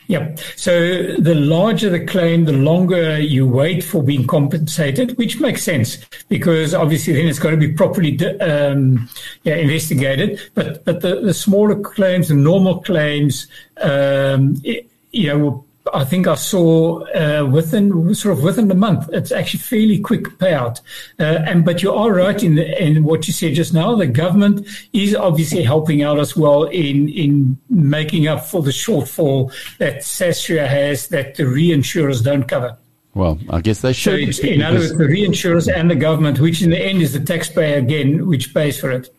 [0.08, 0.36] Yeah.
[0.55, 5.97] So the larger the claim, the longer you wait for being compensated, which makes sense
[6.30, 9.10] because obviously then it's got to be properly um,
[9.43, 10.39] yeah, investigated.
[10.53, 13.47] But but the, the smaller claims, the normal claims,
[13.82, 19.10] um, it, you know, I think I saw uh, within sort of within the month.
[19.14, 20.82] It's actually fairly quick payout.
[21.20, 23.96] Uh, and but you are right in the, in what you said just now.
[23.96, 29.52] The government is obviously helping out as well in in making up for the shortfall
[29.78, 32.78] that Sasria has that the reinsurers don't cover.
[33.14, 34.36] Well, I guess they should.
[34.36, 37.20] So in other words, the reinsurers and the government, which in the end is the
[37.20, 39.10] taxpayer again, which pays for it.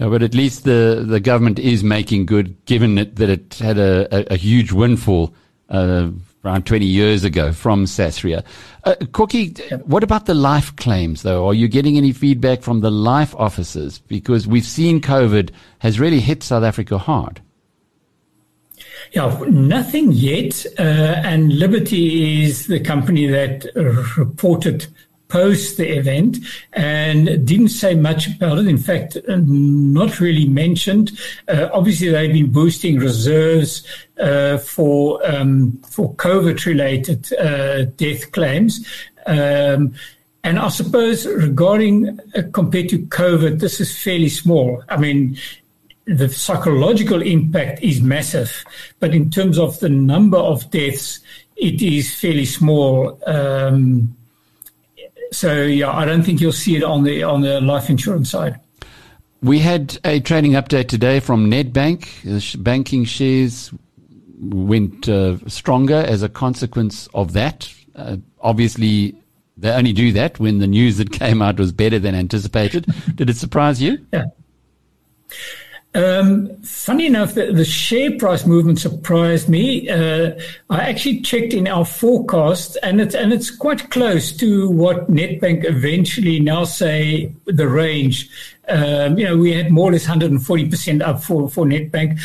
[0.00, 3.78] Yeah, but at least the, the government is making good, given it, that it had
[3.78, 5.34] a, a, a huge windfall
[5.70, 6.10] uh,
[6.44, 8.44] around 20 years ago from Sasria.
[8.84, 11.46] Uh, Kokkie, what about the life claims, though?
[11.46, 13.98] Are you getting any feedback from the life officers?
[13.98, 15.50] Because we've seen COVID
[15.80, 17.40] has really hit South Africa hard.
[19.12, 20.64] Yeah, nothing yet.
[20.78, 23.66] Uh, and Liberty is the company that
[24.16, 24.86] reported
[25.30, 26.38] post the event
[26.72, 28.66] and didn't say much about it.
[28.66, 31.12] In fact, uh, not really mentioned.
[31.48, 33.86] Uh, obviously, they've been boosting reserves
[34.20, 38.86] uh, for um, for COVID-related uh, death claims.
[39.26, 39.94] Um,
[40.42, 44.82] and I suppose regarding uh, compared to COVID, this is fairly small.
[44.88, 45.38] I mean,
[46.06, 48.64] the psychological impact is massive,
[48.98, 51.20] but in terms of the number of deaths,
[51.56, 53.18] it is fairly small.
[53.26, 54.16] Um,
[55.32, 58.58] so yeah, I don't think you'll see it on the on the life insurance side.
[59.42, 62.62] We had a trading update today from Nedbank.
[62.62, 63.72] Banking shares
[64.38, 67.72] went uh, stronger as a consequence of that.
[67.94, 69.14] Uh, obviously,
[69.56, 72.86] they only do that when the news that came out was better than anticipated.
[73.14, 74.04] Did it surprise you?
[74.12, 74.24] Yeah.
[75.92, 79.90] Um, funny enough, the, the, share price movement surprised me.
[79.90, 80.38] Uh,
[80.68, 85.64] I actually checked in our forecast, and it's and it's quite close to what Nedbank
[85.64, 88.30] eventually now say the range.
[88.68, 92.20] Um, you know, we had more or less 140 percent up for for Nedbank.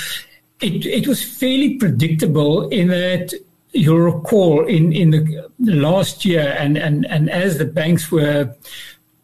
[0.61, 3.33] It it was fairly predictable in that
[3.73, 8.53] you'll recall in in the last year, and and and as the banks were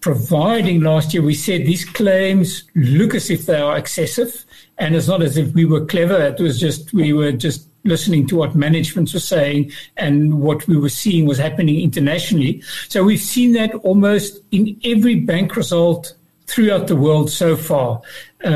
[0.01, 4.45] providing last year, we said these claims look as if they are excessive,
[4.77, 6.19] and it's not as if we were clever.
[6.19, 10.77] It was just we were just listening to what management was saying and what we
[10.77, 12.61] were seeing was happening internationally.
[12.89, 16.13] So we've seen that almost in every bank result
[16.47, 18.01] throughout the world so far,
[18.43, 18.49] uh,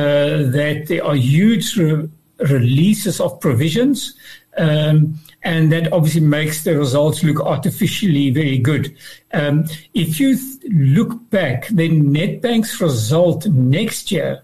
[0.52, 4.14] that there are huge re- releases of provisions.
[4.58, 8.96] Um, and that obviously makes the results look artificially very good.
[9.34, 14.44] Um, if you th- look back, then Nedbank's result next year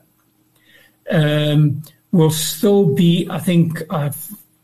[1.10, 1.82] um,
[2.12, 4.12] will still be, I think, uh,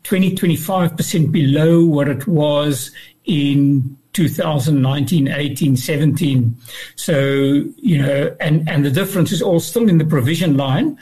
[0.04, 2.90] 20, 25% below what it was
[3.24, 6.56] in 2019, 18, 17.
[6.96, 10.98] So, you know, and, and the difference is all still in the provision line.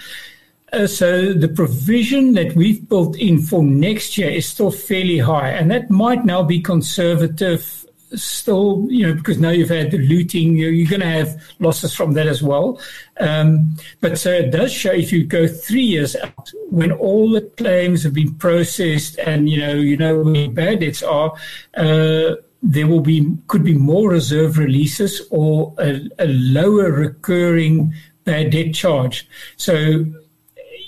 [0.77, 5.49] Uh, so the provision that we've built in for next year is still fairly high,
[5.49, 7.87] and that might now be conservative.
[8.15, 11.95] Still, you know, because now you've had the looting, you're, you're going to have losses
[11.95, 12.79] from that as well.
[13.19, 17.41] Um, but so it does show if you go three years out, when all the
[17.41, 21.33] claims have been processed, and you know, you know where bad debts are.
[21.75, 28.51] Uh, there will be could be more reserve releases or a, a lower recurring bad
[28.51, 29.29] debt charge.
[29.57, 30.05] So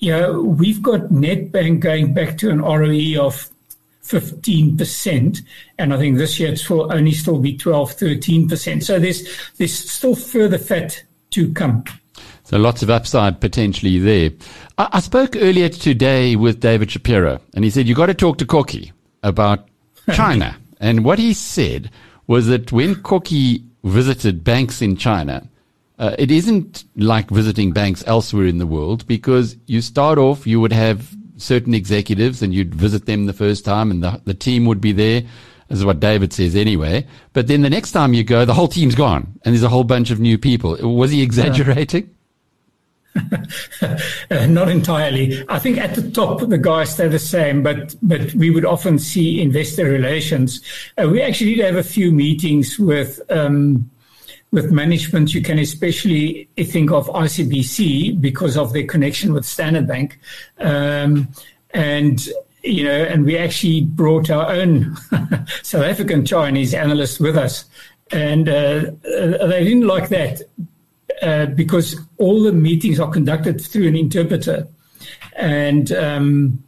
[0.01, 3.51] you know, we've got Nedbank going back to an ROE of
[4.03, 5.43] 15%,
[5.79, 8.83] and I think this year it will only still be 12, 13%.
[8.83, 9.29] So there's
[9.59, 11.85] there's still further fat to come.
[12.45, 14.31] So lots of upside potentially there.
[14.79, 18.39] I, I spoke earlier today with David Shapiro, and he said you got to talk
[18.39, 18.93] to Kokkie
[19.23, 19.69] about
[20.15, 20.57] China.
[20.81, 21.91] and what he said
[22.27, 25.47] was that when Kokkie visited banks in China,
[25.99, 30.61] uh, it isn't like visiting banks elsewhere in the world because you start off, you
[30.61, 34.65] would have certain executives and you'd visit them the first time and the, the team
[34.67, 35.23] would be there.
[35.69, 37.07] This is what David says anyway.
[37.33, 39.85] But then the next time you go, the whole team's gone and there's a whole
[39.85, 40.77] bunch of new people.
[40.77, 42.15] Was he exaggerating?
[43.83, 45.45] uh, not entirely.
[45.49, 48.99] I think at the top the guys stay the same, but but we would often
[48.99, 50.61] see investor relations.
[50.97, 53.91] Uh, we actually did have a few meetings with um,
[54.51, 60.19] with management, you can especially think of ICBC because of their connection with Standard Bank.
[60.59, 61.29] Um,
[61.71, 62.27] and
[62.63, 64.97] you know, and we actually brought our own
[65.63, 67.65] South African Chinese analyst with us,
[68.11, 70.43] and uh, they didn't like that
[71.23, 74.67] uh, because all the meetings are conducted through an interpreter,
[75.37, 76.63] and um,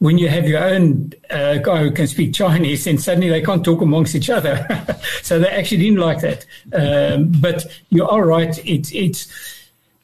[0.00, 3.62] when you have your own uh, guy who can speak Chinese, then suddenly they can't
[3.62, 4.66] talk amongst each other.
[5.22, 6.46] so they actually didn't like that.
[6.72, 8.58] Um, but you are right.
[8.66, 9.28] It's it's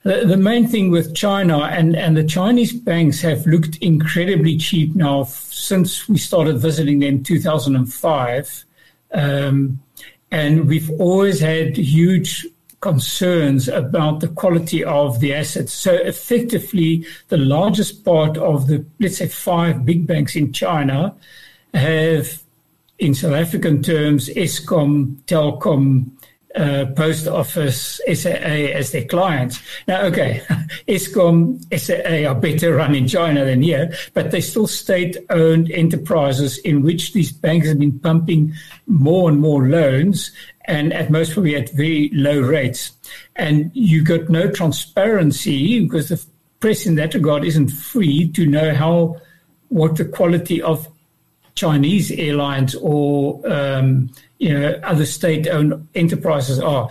[0.03, 4.95] the, the main thing with China and, and the Chinese banks have looked incredibly cheap
[4.95, 8.65] now since we started visiting them in 2005.
[9.13, 9.81] Um,
[10.31, 12.47] and we've always had huge
[12.81, 15.73] concerns about the quality of the assets.
[15.73, 21.15] So effectively, the largest part of the, let's say, five big banks in China
[21.75, 22.43] have,
[22.99, 26.11] in South African terms, Eskom, Telkom,
[26.57, 29.61] uh, post office, SAA as their clients.
[29.87, 30.43] Now, okay,
[30.89, 36.59] Eskom, SAA are better run in China than here, but they're still state owned enterprises
[36.59, 38.55] in which these banks have been pumping
[38.87, 40.33] more and more loans
[40.67, 42.93] and at most probably at very low rates.
[43.37, 46.25] And you got no transparency because the
[46.61, 49.21] press in that regard isn't free to know how
[49.69, 50.89] what the quality of
[51.55, 56.89] Chinese airlines or um, you know other state-owned enterprises are.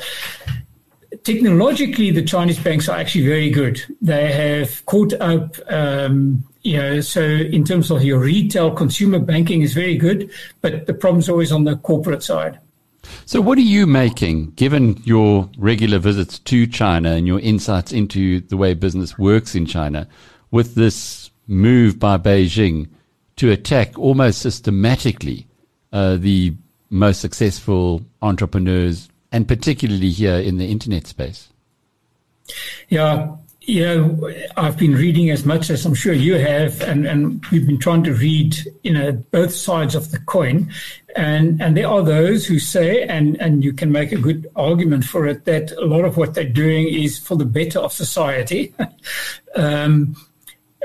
[1.23, 3.81] Technologically, the Chinese banks are actually very good.
[4.01, 5.55] They have caught up.
[5.67, 10.31] Um, you know, so in terms of your retail consumer banking is very good,
[10.61, 12.59] but the problem's always on the corporate side.
[13.25, 18.41] So, what are you making, given your regular visits to China and your insights into
[18.41, 20.07] the way business works in China,
[20.51, 22.89] with this move by Beijing
[23.35, 25.47] to attack almost systematically
[25.93, 26.55] uh, the
[26.89, 31.49] most successful entrepreneurs, and particularly here in the internet space?
[32.89, 33.35] Yeah,
[33.67, 37.65] you know, I've been reading as much as I'm sure you have, and, and we've
[37.65, 40.71] been trying to read, you know, both sides of the coin.
[41.15, 45.05] And and there are those who say, and, and you can make a good argument
[45.05, 48.73] for it, that a lot of what they're doing is for the better of society.
[49.55, 50.15] um,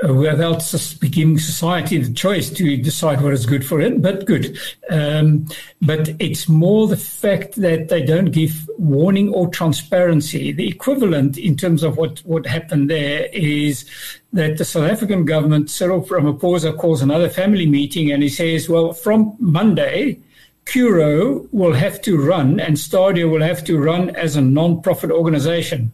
[0.03, 0.63] without
[1.11, 4.59] giving society the choice to decide what is good for it, but good.
[4.89, 5.47] Um,
[5.83, 10.53] but it's more the fact that they don't give warning or transparency.
[10.53, 13.85] The equivalent in terms of what, what happened there is
[14.33, 18.93] that the South African government, Cyril Ramaphosa, calls another family meeting and he says, well,
[18.93, 20.19] from Monday,
[20.65, 25.93] Curro will have to run and Stadio will have to run as a non-profit organization.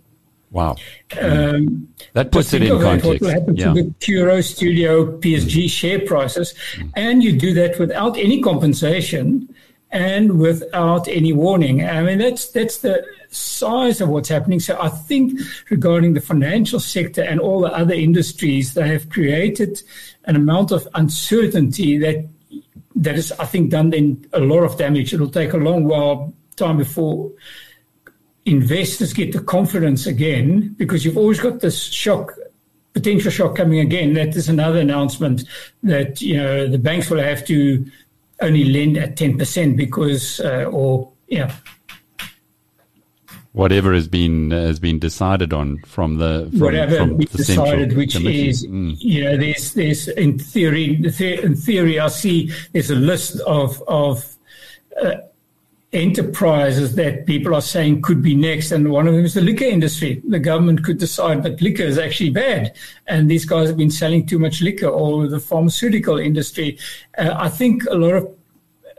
[0.51, 0.77] Wow.
[1.21, 3.05] Um, that puts it in context.
[3.05, 3.67] What will happen yeah.
[3.67, 6.55] to the Curro Stadio PSG share prices?
[6.77, 6.93] Mm.
[6.97, 9.55] And you do that without any compensation
[9.91, 11.85] and without any warning.
[11.85, 14.61] I mean, that's that's the size of what's happening.
[14.61, 15.41] So I think
[15.71, 19.83] regarding the financial sector and all the other industries, they have created
[20.25, 22.29] an amount of uncertainty that
[22.97, 25.13] that is, I think, done then a lot of damage.
[25.13, 27.31] It'll take a long while time before
[28.47, 32.33] investors get the confidence again because you've always got this shock
[32.95, 35.45] potential shock coming again that there's another announcement
[35.83, 37.85] that you know the banks will have to
[38.41, 41.55] only lend at 10% because uh, or yeah
[43.53, 48.15] whatever has been has been decided on from the from, whatever from the decided, which
[48.15, 48.49] committee.
[48.49, 48.97] is Mm.
[48.99, 54.37] you know there's there's in theory in theory I see there's a list of of
[55.03, 55.17] uh,
[55.93, 59.65] enterprises that people are saying could be next, and one of them is the liquor
[59.65, 60.21] industry.
[60.29, 62.75] The government could decide that liquor is actually bad,
[63.07, 66.79] and these guys have been selling too much liquor, or the pharmaceutical industry.
[67.17, 68.37] Uh, I think a lot of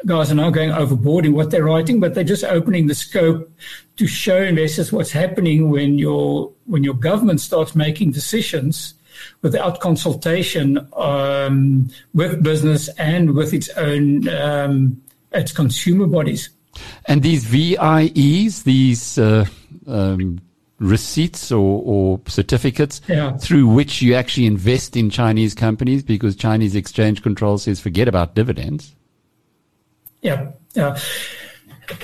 [0.06, 3.52] guys are now going overboard in what they're writing, but they're just opening the scope
[3.98, 8.94] to show investors what's happening when your when your government starts making decisions
[9.42, 16.50] without consultation um, with business and with its own um, its consumer bodies.
[17.06, 19.46] And these VIEs, these uh,
[19.88, 20.40] um,
[20.80, 23.38] receipts or, or certificates Yeah.
[23.38, 28.36] through which you actually invest in Chinese companies because Chinese exchange control says forget about
[28.36, 28.96] dividends.
[30.22, 30.52] Yeah.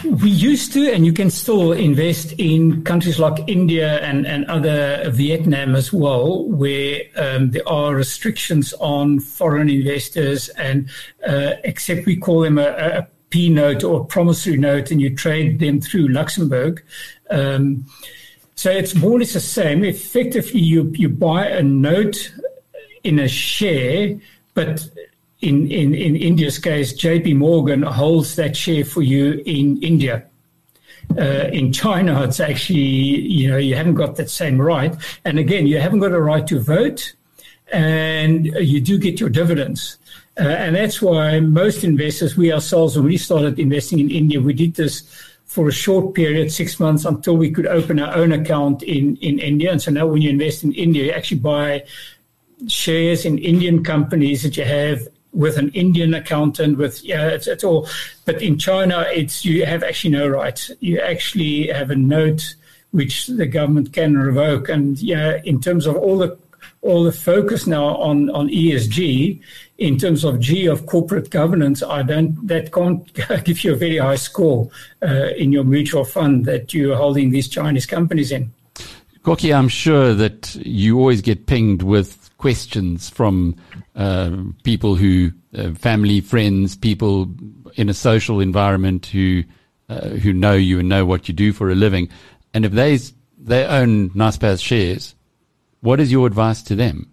[0.06, 5.10] We used to, and you can still invest in countries like India and, and other
[5.12, 10.90] Vietnam as well, where um, there are restrictions on foreign investors, and
[11.28, 15.58] uh, except we call them a, a P note or promissory note, and you trade
[15.58, 16.84] them through Luxembourg.
[17.32, 17.84] Um,
[18.54, 19.84] so it's more or less the same.
[19.84, 22.32] Effectively, you you buy a note
[23.04, 24.16] in a share,
[24.54, 24.88] but
[25.42, 30.24] in, in, in India's case, JP Morgan holds that share for you in India.
[31.18, 34.96] Uh, in China, it's actually, you know, you haven't got that same right.
[35.26, 37.16] And again, you haven't got a right to vote
[37.74, 39.98] and you do get your dividends.
[40.40, 44.54] Uh, and that's why most investors, we ourselves, when we started investing in India, we
[44.54, 45.04] did this
[45.46, 49.38] for a short period, six months, until we could open our own account in, in
[49.38, 49.72] India.
[49.72, 51.84] And so now when you invest in India, you actually buy
[52.68, 57.64] shares in Indian companies that you have with an Indian accountant with yeah it's, it's
[57.64, 57.90] all
[58.24, 62.56] but in China it's you have actually no rights you actually have a note
[62.94, 64.70] which the government can revoke.
[64.70, 66.38] And yeah, in terms of all the
[66.82, 69.42] all the focus now on, on ESG
[69.78, 73.12] in terms of G of corporate governance, I don't that can't
[73.46, 74.70] give you a very high score
[75.02, 78.52] uh, in your mutual fund that you're holding these Chinese companies in.
[79.24, 83.56] Kokkie, I'm sure that you always get pinged with questions from
[83.96, 87.30] uh, people who, uh, family, friends, people
[87.76, 89.44] in a social environment who
[89.90, 92.10] uh, who know you and know what you do for a living,
[92.54, 93.00] and if they
[93.38, 95.16] they own Naspers shares,
[95.84, 97.10] what is your advice to them?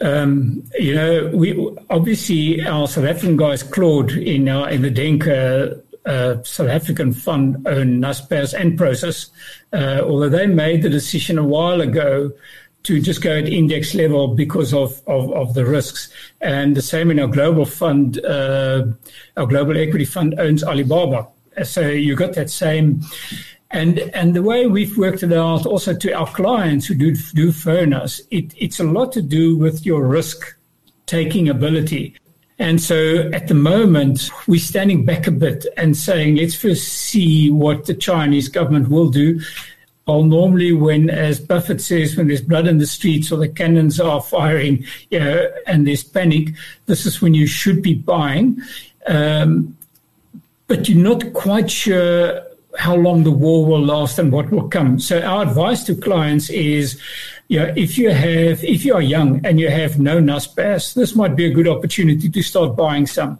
[0.00, 5.80] Um, you know, we obviously our South African guys, Claude, in our, in the Denker
[6.04, 9.30] uh, South African fund own Naspers and Prosus,
[9.72, 12.32] uh, although they made the decision a while ago
[12.82, 16.12] to just go at index level because of, of, of the risks.
[16.40, 18.86] And the same in our global fund, uh,
[19.36, 21.28] our global equity fund owns Alibaba.
[21.62, 23.02] So you got that same
[23.72, 27.52] and and the way we've worked it out also to our clients who do do
[27.52, 30.56] phone us, it, it's a lot to do with your risk
[31.06, 32.14] taking ability.
[32.58, 37.50] And so at the moment, we're standing back a bit and saying, let's first see
[37.50, 39.40] what the Chinese government will do.
[40.06, 43.98] Well, normally, when, as Buffett says, when there's blood in the streets or the cannons
[44.00, 46.50] are firing you know, and there's panic,
[46.86, 48.60] this is when you should be buying.
[49.06, 49.76] Um,
[50.66, 52.42] but you're not quite sure
[52.78, 54.98] how long the war will last and what will come.
[54.98, 57.00] So our advice to clients is,
[57.48, 61.14] you know, if you have, if you are young and you have no Naspers, this
[61.14, 63.38] might be a good opportunity to start buying some.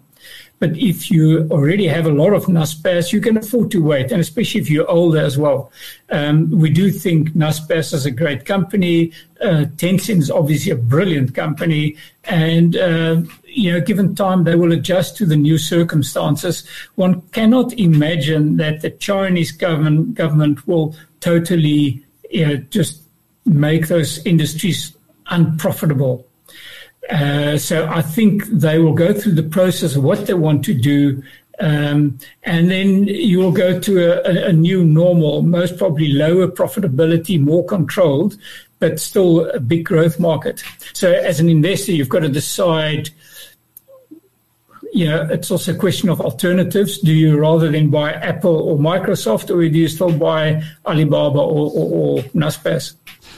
[0.62, 4.20] But if you already have a lot of Naspers, you can afford to wait, and
[4.20, 5.72] especially if you're older as well.
[6.08, 9.10] Um, we do think Naspers is a great company.
[9.40, 14.70] Uh, Tencent is obviously a brilliant company, and uh, you know, given time, they will
[14.70, 16.64] adjust to the new circumstances.
[16.94, 23.02] One cannot imagine that the Chinese government government will totally you know, just
[23.44, 24.96] make those industries
[25.26, 26.24] unprofitable
[27.11, 30.74] uh, so I think they will go through the process of what they want to
[30.74, 31.22] do.
[31.61, 37.40] Um, and then you will go to a, a, new normal, most probably lower profitability,
[37.40, 38.36] more controlled,
[38.78, 40.62] but still a big growth market.
[40.92, 43.11] So as an investor, you've got to decide.
[44.94, 46.98] You know, it's also a question of alternatives.
[46.98, 51.70] Do you rather than buy Apple or Microsoft, or do you still buy Alibaba or,
[51.70, 52.24] or, or?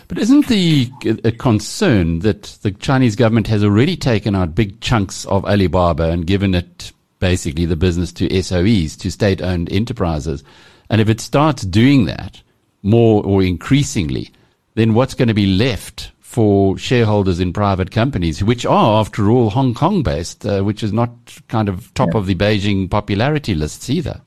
[0.08, 0.90] But isn't the
[1.24, 6.26] a concern that the Chinese government has already taken out big chunks of Alibaba and
[6.26, 10.44] given it basically the business to SOEs, to state owned enterprises?
[10.90, 12.42] And if it starts doing that
[12.82, 14.30] more or increasingly,
[14.74, 19.50] then what's going to be left for shareholders in private companies, which are, after all,
[19.50, 21.10] Hong Kong based, uh, which is not
[21.48, 22.18] kind of top yeah.
[22.18, 24.20] of the Beijing popularity lists either?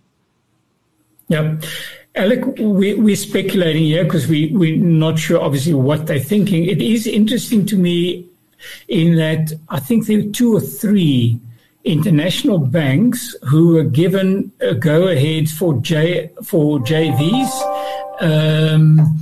[1.28, 1.57] Yeah.
[2.18, 6.65] Alec, we, we're speculating here because we, we're not sure, obviously, what they're thinking.
[6.65, 8.28] It is interesting to me
[8.88, 11.39] in that I think there are two or three
[11.84, 19.20] international banks who were given a go ahead for J for JVs um,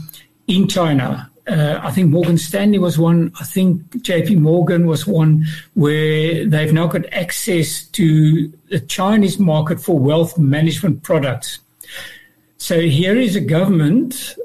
[0.48, 1.30] in China.
[1.48, 3.32] Uh, I think Morgan Stanley was one.
[3.39, 9.82] I think JP Morgan was one where they've now got access to the Chinese market
[9.82, 11.60] for wealth management products.
[12.58, 14.36] So here is a government,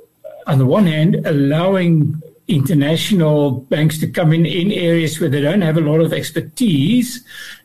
[0.46, 5.62] on the one hand, allowing international banks to come in in areas where they don't
[5.62, 7.24] have a lot of expertise,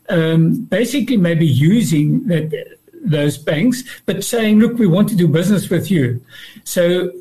[0.10, 5.70] um, basically maybe using that, those banks, but saying, look, we want to do business
[5.70, 6.22] with you.
[6.64, 7.12] So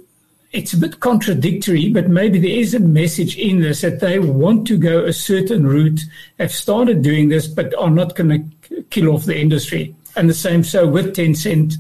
[0.53, 4.67] it's a bit contradictory, but maybe there is a message in this that they want
[4.69, 6.03] to go a certain route,
[6.39, 8.31] have started doing this, but are not going
[8.69, 11.75] to kill off the industry and the same so with Tencent.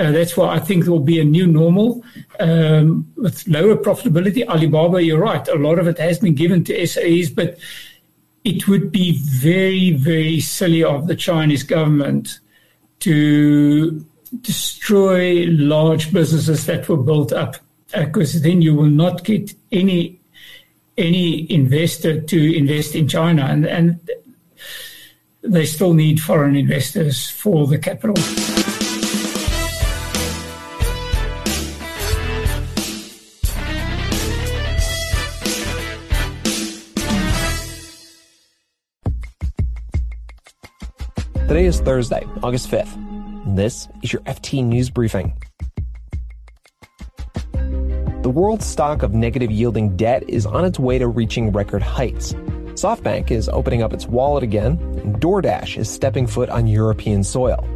[0.00, 2.02] Uh, that's why I think there will be a new normal
[2.38, 4.46] um, with lower profitability.
[4.46, 5.46] Alibaba, you're right.
[5.48, 7.58] A lot of it has been given to SAEs, but
[8.42, 12.40] it would be very, very silly of the Chinese government
[13.00, 14.02] to
[14.40, 17.56] destroy large businesses that were built up,
[17.94, 20.18] because uh, then you will not get any
[20.96, 24.00] any investor to invest in China, and and
[25.42, 28.16] they still need foreign investors for the capital.
[41.50, 43.56] Today is Thursday, August 5th.
[43.56, 45.36] This is your FT News Briefing.
[48.22, 52.34] The world's stock of negative yielding debt is on its way to reaching record heights.
[52.74, 57.68] SoftBank is opening up its wallet again, and DoorDash is stepping foot on European soil.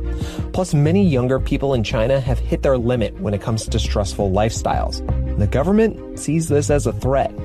[0.52, 4.30] Plus, many younger people in China have hit their limit when it comes to stressful
[4.30, 5.04] lifestyles.
[5.36, 7.36] The government sees this as a threat.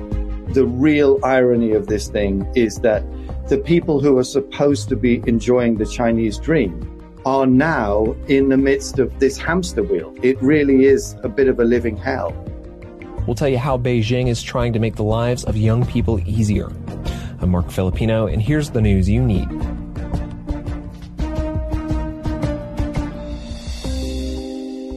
[0.54, 3.02] The real irony of this thing is that
[3.50, 6.86] the people who are supposed to be enjoying the Chinese dream
[7.26, 10.14] are now in the midst of this hamster wheel.
[10.22, 12.30] It really is a bit of a living hell.
[13.26, 16.70] We'll tell you how Beijing is trying to make the lives of young people easier.
[17.40, 19.48] I'm Marc Filippino, and here's the news you need.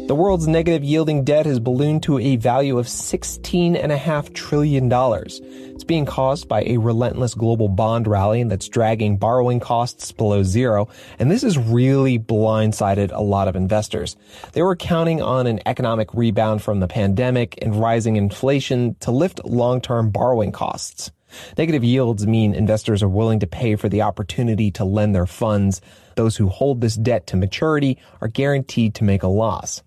[0.05, 4.91] The world's negative yielding debt has ballooned to a value of $16.5 trillion.
[4.91, 10.89] It's being caused by a relentless global bond rally that's dragging borrowing costs below zero.
[11.19, 14.17] And this has really blindsided a lot of investors.
[14.51, 19.45] They were counting on an economic rebound from the pandemic and rising inflation to lift
[19.45, 21.11] long-term borrowing costs.
[21.57, 25.81] Negative yields mean investors are willing to pay for the opportunity to lend their funds.
[26.15, 29.81] Those who hold this debt to maturity are guaranteed to make a loss.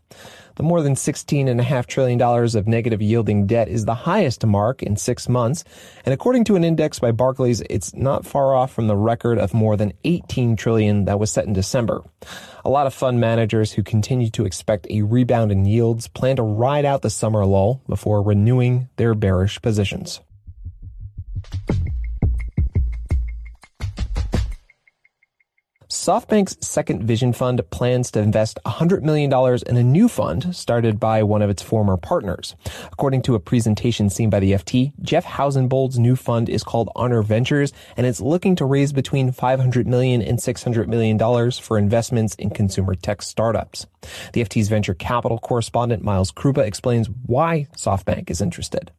[0.57, 5.29] The more than $16.5 trillion of negative yielding debt is the highest mark in six
[5.29, 5.65] months.
[6.07, 9.53] And according to an index by Barclays, it's not far off from the record of
[9.53, 12.03] more than 18 trillion that was set in December.
[12.65, 16.43] A lot of fund managers who continue to expect a rebound in yields plan to
[16.43, 20.21] ride out the summer lull before renewing their bearish positions.
[26.07, 29.33] SoftBank's Second Vision Fund plans to invest $100 million
[29.67, 32.55] in a new fund started by one of its former partners.
[32.93, 37.23] According to a presentation seen by the FT, Jeff Housenbold's new fund is called Honor
[37.23, 42.51] Ventures and it's looking to raise between $500 million and $600 million for investments in
[42.51, 43.87] consumer tech startups.
[44.33, 48.93] The FT's venture capital correspondent Miles Kruppa explains why SoftBank is interested.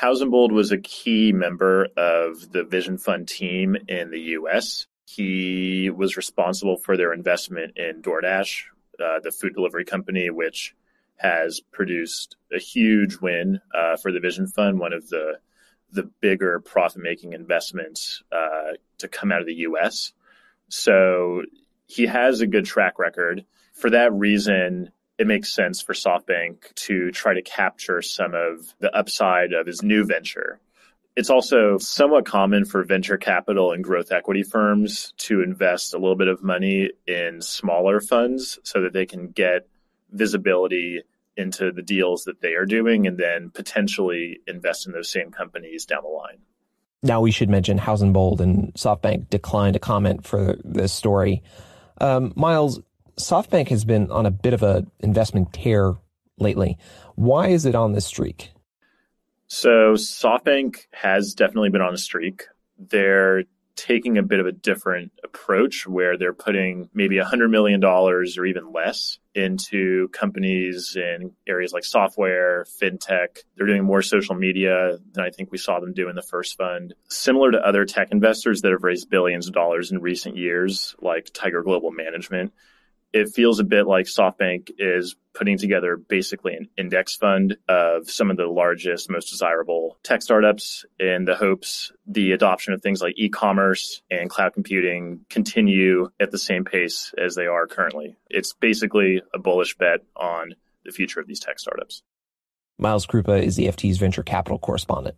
[0.00, 4.86] Housenbold was a key member of the Vision Fund team in the US.
[5.04, 8.62] He was responsible for their investment in DoorDash,
[8.98, 10.74] uh, the food delivery company, which
[11.16, 15.34] has produced a huge win uh, for the Vision Fund, one of the
[15.92, 20.12] the bigger profit making investments uh, to come out of the U.S.
[20.68, 21.42] So
[21.86, 23.44] he has a good track record.
[23.74, 28.90] For that reason, it makes sense for SoftBank to try to capture some of the
[28.96, 30.58] upside of his new venture.
[31.14, 36.16] It's also somewhat common for venture capital and growth equity firms to invest a little
[36.16, 39.68] bit of money in smaller funds so that they can get
[40.10, 41.02] visibility
[41.36, 45.84] into the deals that they are doing and then potentially invest in those same companies
[45.84, 46.38] down the line.
[47.02, 51.42] Now we should mention Housenbold and SoftBank declined to comment for this story.
[52.00, 52.80] Um, Miles,
[53.20, 55.94] SoftBank has been on a bit of an investment tear
[56.38, 56.78] lately.
[57.14, 58.50] Why is it on this streak?
[59.46, 62.44] So SoftBank has definitely been on a streak.
[62.78, 63.44] They're
[63.76, 68.72] taking a bit of a different approach where they're putting maybe $100 million or even
[68.72, 73.38] less into companies in areas like software, fintech.
[73.56, 76.58] They're doing more social media than I think we saw them do in the first
[76.58, 76.94] fund.
[77.08, 81.30] Similar to other tech investors that have raised billions of dollars in recent years, like
[81.32, 82.52] Tiger Global Management,
[83.12, 88.30] it feels a bit like SoftBank is putting together basically an index fund of some
[88.30, 93.14] of the largest, most desirable tech startups in the hopes the adoption of things like
[93.16, 98.16] e-commerce and cloud computing continue at the same pace as they are currently.
[98.28, 100.54] It's basically a bullish bet on
[100.84, 102.02] the future of these tech startups.
[102.78, 105.16] Miles Kruppa is the FT's venture capital correspondent.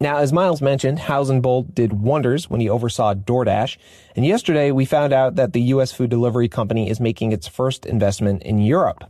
[0.00, 3.76] Now, as Miles mentioned, Housenbold did wonders when he oversaw DoorDash.
[4.16, 5.92] And yesterday we found out that the U.S.
[5.92, 9.04] food delivery company is making its first investment in Europe.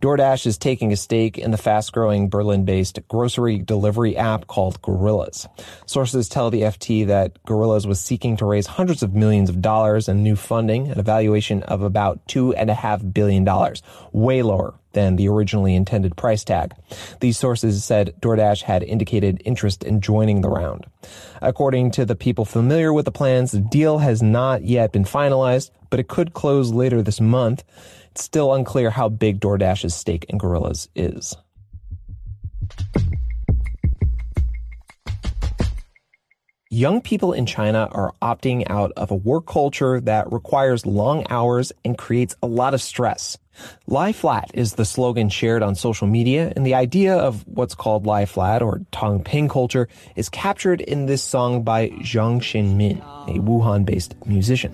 [0.00, 5.48] DoorDash is taking a stake in the fast-growing Berlin-based grocery delivery app called Gorillas.
[5.86, 10.08] Sources tell the FT that Gorillas was seeking to raise hundreds of millions of dollars
[10.08, 13.82] in new funding at a valuation of about two and a half billion dollars,
[14.12, 16.74] way lower than the originally intended price tag.
[17.20, 20.86] These sources said DoorDash had indicated interest in joining the round.
[21.40, 25.70] According to the people familiar with the plans, the deal has not yet been finalized,
[25.88, 27.62] but it could close later this month.
[28.10, 31.36] It's still unclear how big DoorDash's stake in Gorillas is.
[36.70, 41.72] Young people in China are opting out of a work culture that requires long hours
[41.84, 43.38] and creates a lot of stress.
[43.86, 48.06] Lie flat is the slogan shared on social media, and the idea of what's called
[48.06, 52.98] lie flat or Tang Ping culture is captured in this song by Zhang Xinmin,
[53.28, 54.72] a Wuhan based musician.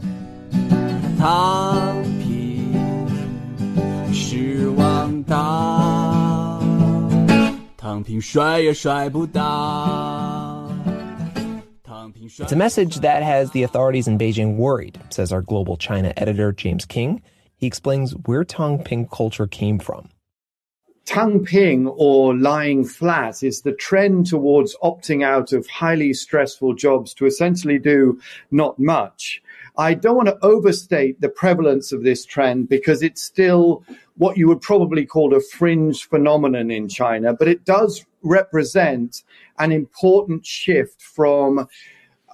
[12.38, 16.52] It's a message that has the authorities in Beijing worried, says our global China editor
[16.52, 17.22] James King.
[17.64, 20.10] He explains where Tangping culture came from.
[21.06, 27.24] Tangping or lying flat is the trend towards opting out of highly stressful jobs to
[27.24, 29.42] essentially do not much.
[29.78, 33.82] I don't want to overstate the prevalence of this trend because it's still
[34.18, 39.22] what you would probably call a fringe phenomenon in China, but it does represent
[39.58, 41.66] an important shift from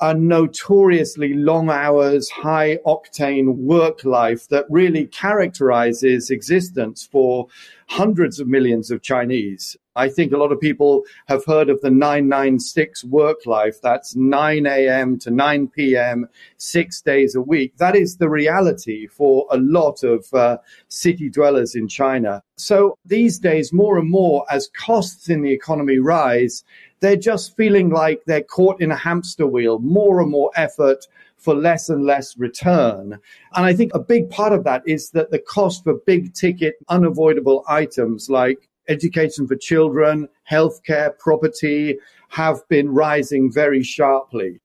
[0.00, 7.46] a notoriously long hours, high octane work life that really characterizes existence for
[7.88, 9.76] hundreds of millions of Chinese.
[9.96, 13.80] I think a lot of people have heard of the 996 work life.
[13.82, 15.18] That's 9 a.m.
[15.18, 17.76] to 9 p.m., six days a week.
[17.78, 22.42] That is the reality for a lot of uh, city dwellers in China.
[22.56, 26.62] So these days, more and more, as costs in the economy rise,
[27.00, 31.54] they're just feeling like they're caught in a hamster wheel, more and more effort for
[31.54, 33.18] less and less return.
[33.54, 36.74] And I think a big part of that is that the cost for big ticket,
[36.88, 41.98] unavoidable items like education for children, healthcare, property
[42.28, 44.60] have been rising very sharply.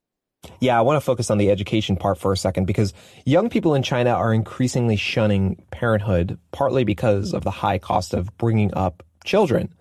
[0.60, 2.94] Yeah, I want to focus on the education part for a second because
[3.26, 8.36] young people in China are increasingly shunning parenthood, partly because of the high cost of
[8.38, 9.74] bringing up children.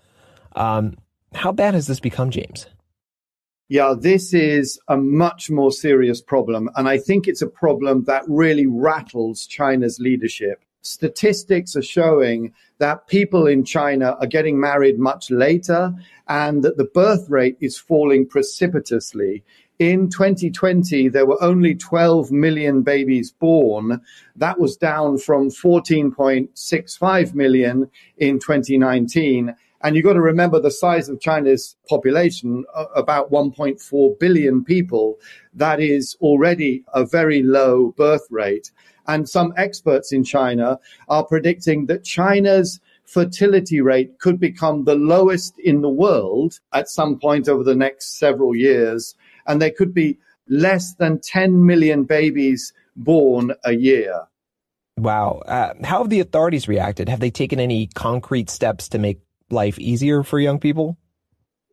[0.57, 0.97] Um,
[1.35, 2.67] how bad has this become, James?
[3.69, 6.69] Yeah, this is a much more serious problem.
[6.77, 10.63] And I think it's a problem that really rattles China's leadership.
[10.83, 15.95] Statistics are showing that people in China are getting married much later
[16.29, 19.43] and that the birth rate is falling precipitously.
[19.79, 24.01] In 2020, there were only 12 million babies born.
[24.37, 29.55] That was down from 14.65 million in 2019.
[29.85, 32.65] And you've got to remember the size of China's population,
[32.97, 35.19] about 1.4 billion people.
[35.53, 38.73] That is already a very low birth rate.
[39.07, 40.79] And some experts in China
[41.11, 47.19] are predicting that China's fertility rate could become the lowest in the world at some
[47.19, 49.15] point over the next several years.
[49.47, 50.19] And there could be
[50.49, 54.23] less than 10 million babies born a year.
[54.97, 55.43] Wow.
[55.45, 57.11] Uh, how have the authorities reacted?
[57.11, 59.21] Have they taken any concrete steps to make
[59.55, 60.99] life easier for young people?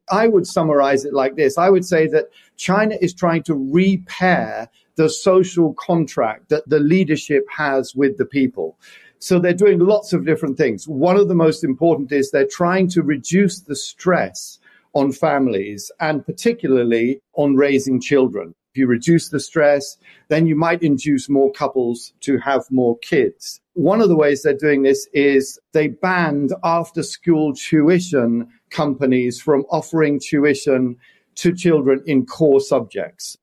[0.09, 4.69] I would summarize it like this I would say that China is trying to repair
[4.95, 8.77] the social contract that the leadership has with the people.
[9.19, 10.87] So they're doing lots of different things.
[10.87, 14.59] One of the most important is they're trying to reduce the stress
[14.93, 18.53] on families and particularly on raising children.
[18.73, 23.60] If you reduce the stress, then you might induce more couples to have more kids.
[23.73, 29.65] One of the ways they're doing this is they banned after school tuition companies from
[29.69, 30.97] offering tuition
[31.35, 33.37] to children in core subjects.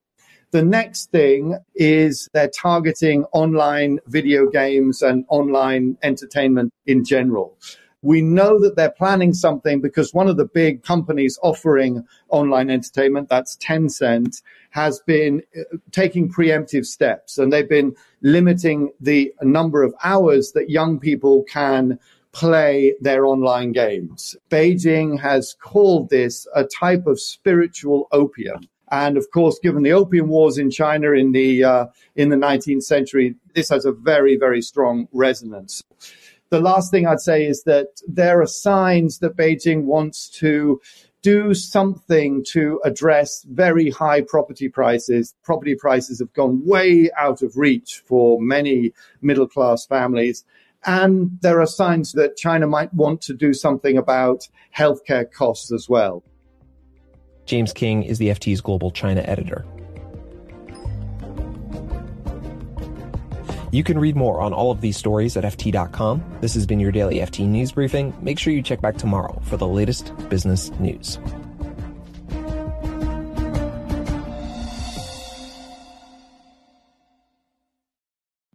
[0.50, 7.56] The next thing is they're targeting online video games and online entertainment in general.
[8.02, 13.28] We know that they're planning something because one of the big companies offering online entertainment,
[13.28, 19.94] that's Tencent, has been uh, taking preemptive steps and they've been limiting the number of
[20.04, 21.98] hours that young people can
[22.32, 24.36] play their online games.
[24.50, 28.60] Beijing has called this a type of spiritual opium.
[28.90, 31.86] And of course, given the opium wars in China in the uh,
[32.16, 35.82] in the 19th century, this has a very very strong resonance
[36.50, 40.80] the last thing I'd say is that there are signs that Beijing wants to
[41.22, 45.34] do something to address very high property prices.
[45.42, 50.44] Property prices have gone way out of reach for many middle class families.
[50.86, 55.88] And there are signs that China might want to do something about healthcare costs as
[55.88, 56.22] well.
[57.46, 59.64] James King is the FT's global China editor.
[63.70, 66.38] You can read more on all of these stories at FT.com.
[66.40, 68.14] This has been your daily FT News Briefing.
[68.22, 71.18] Make sure you check back tomorrow for the latest business news.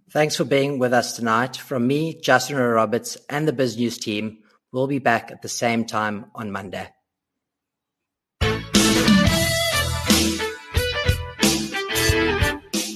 [0.10, 1.58] Thanks for being with us tonight.
[1.58, 4.40] From me, Justin Roberts, and the Biz News team,
[4.72, 6.88] we'll be back at the same time on Monday.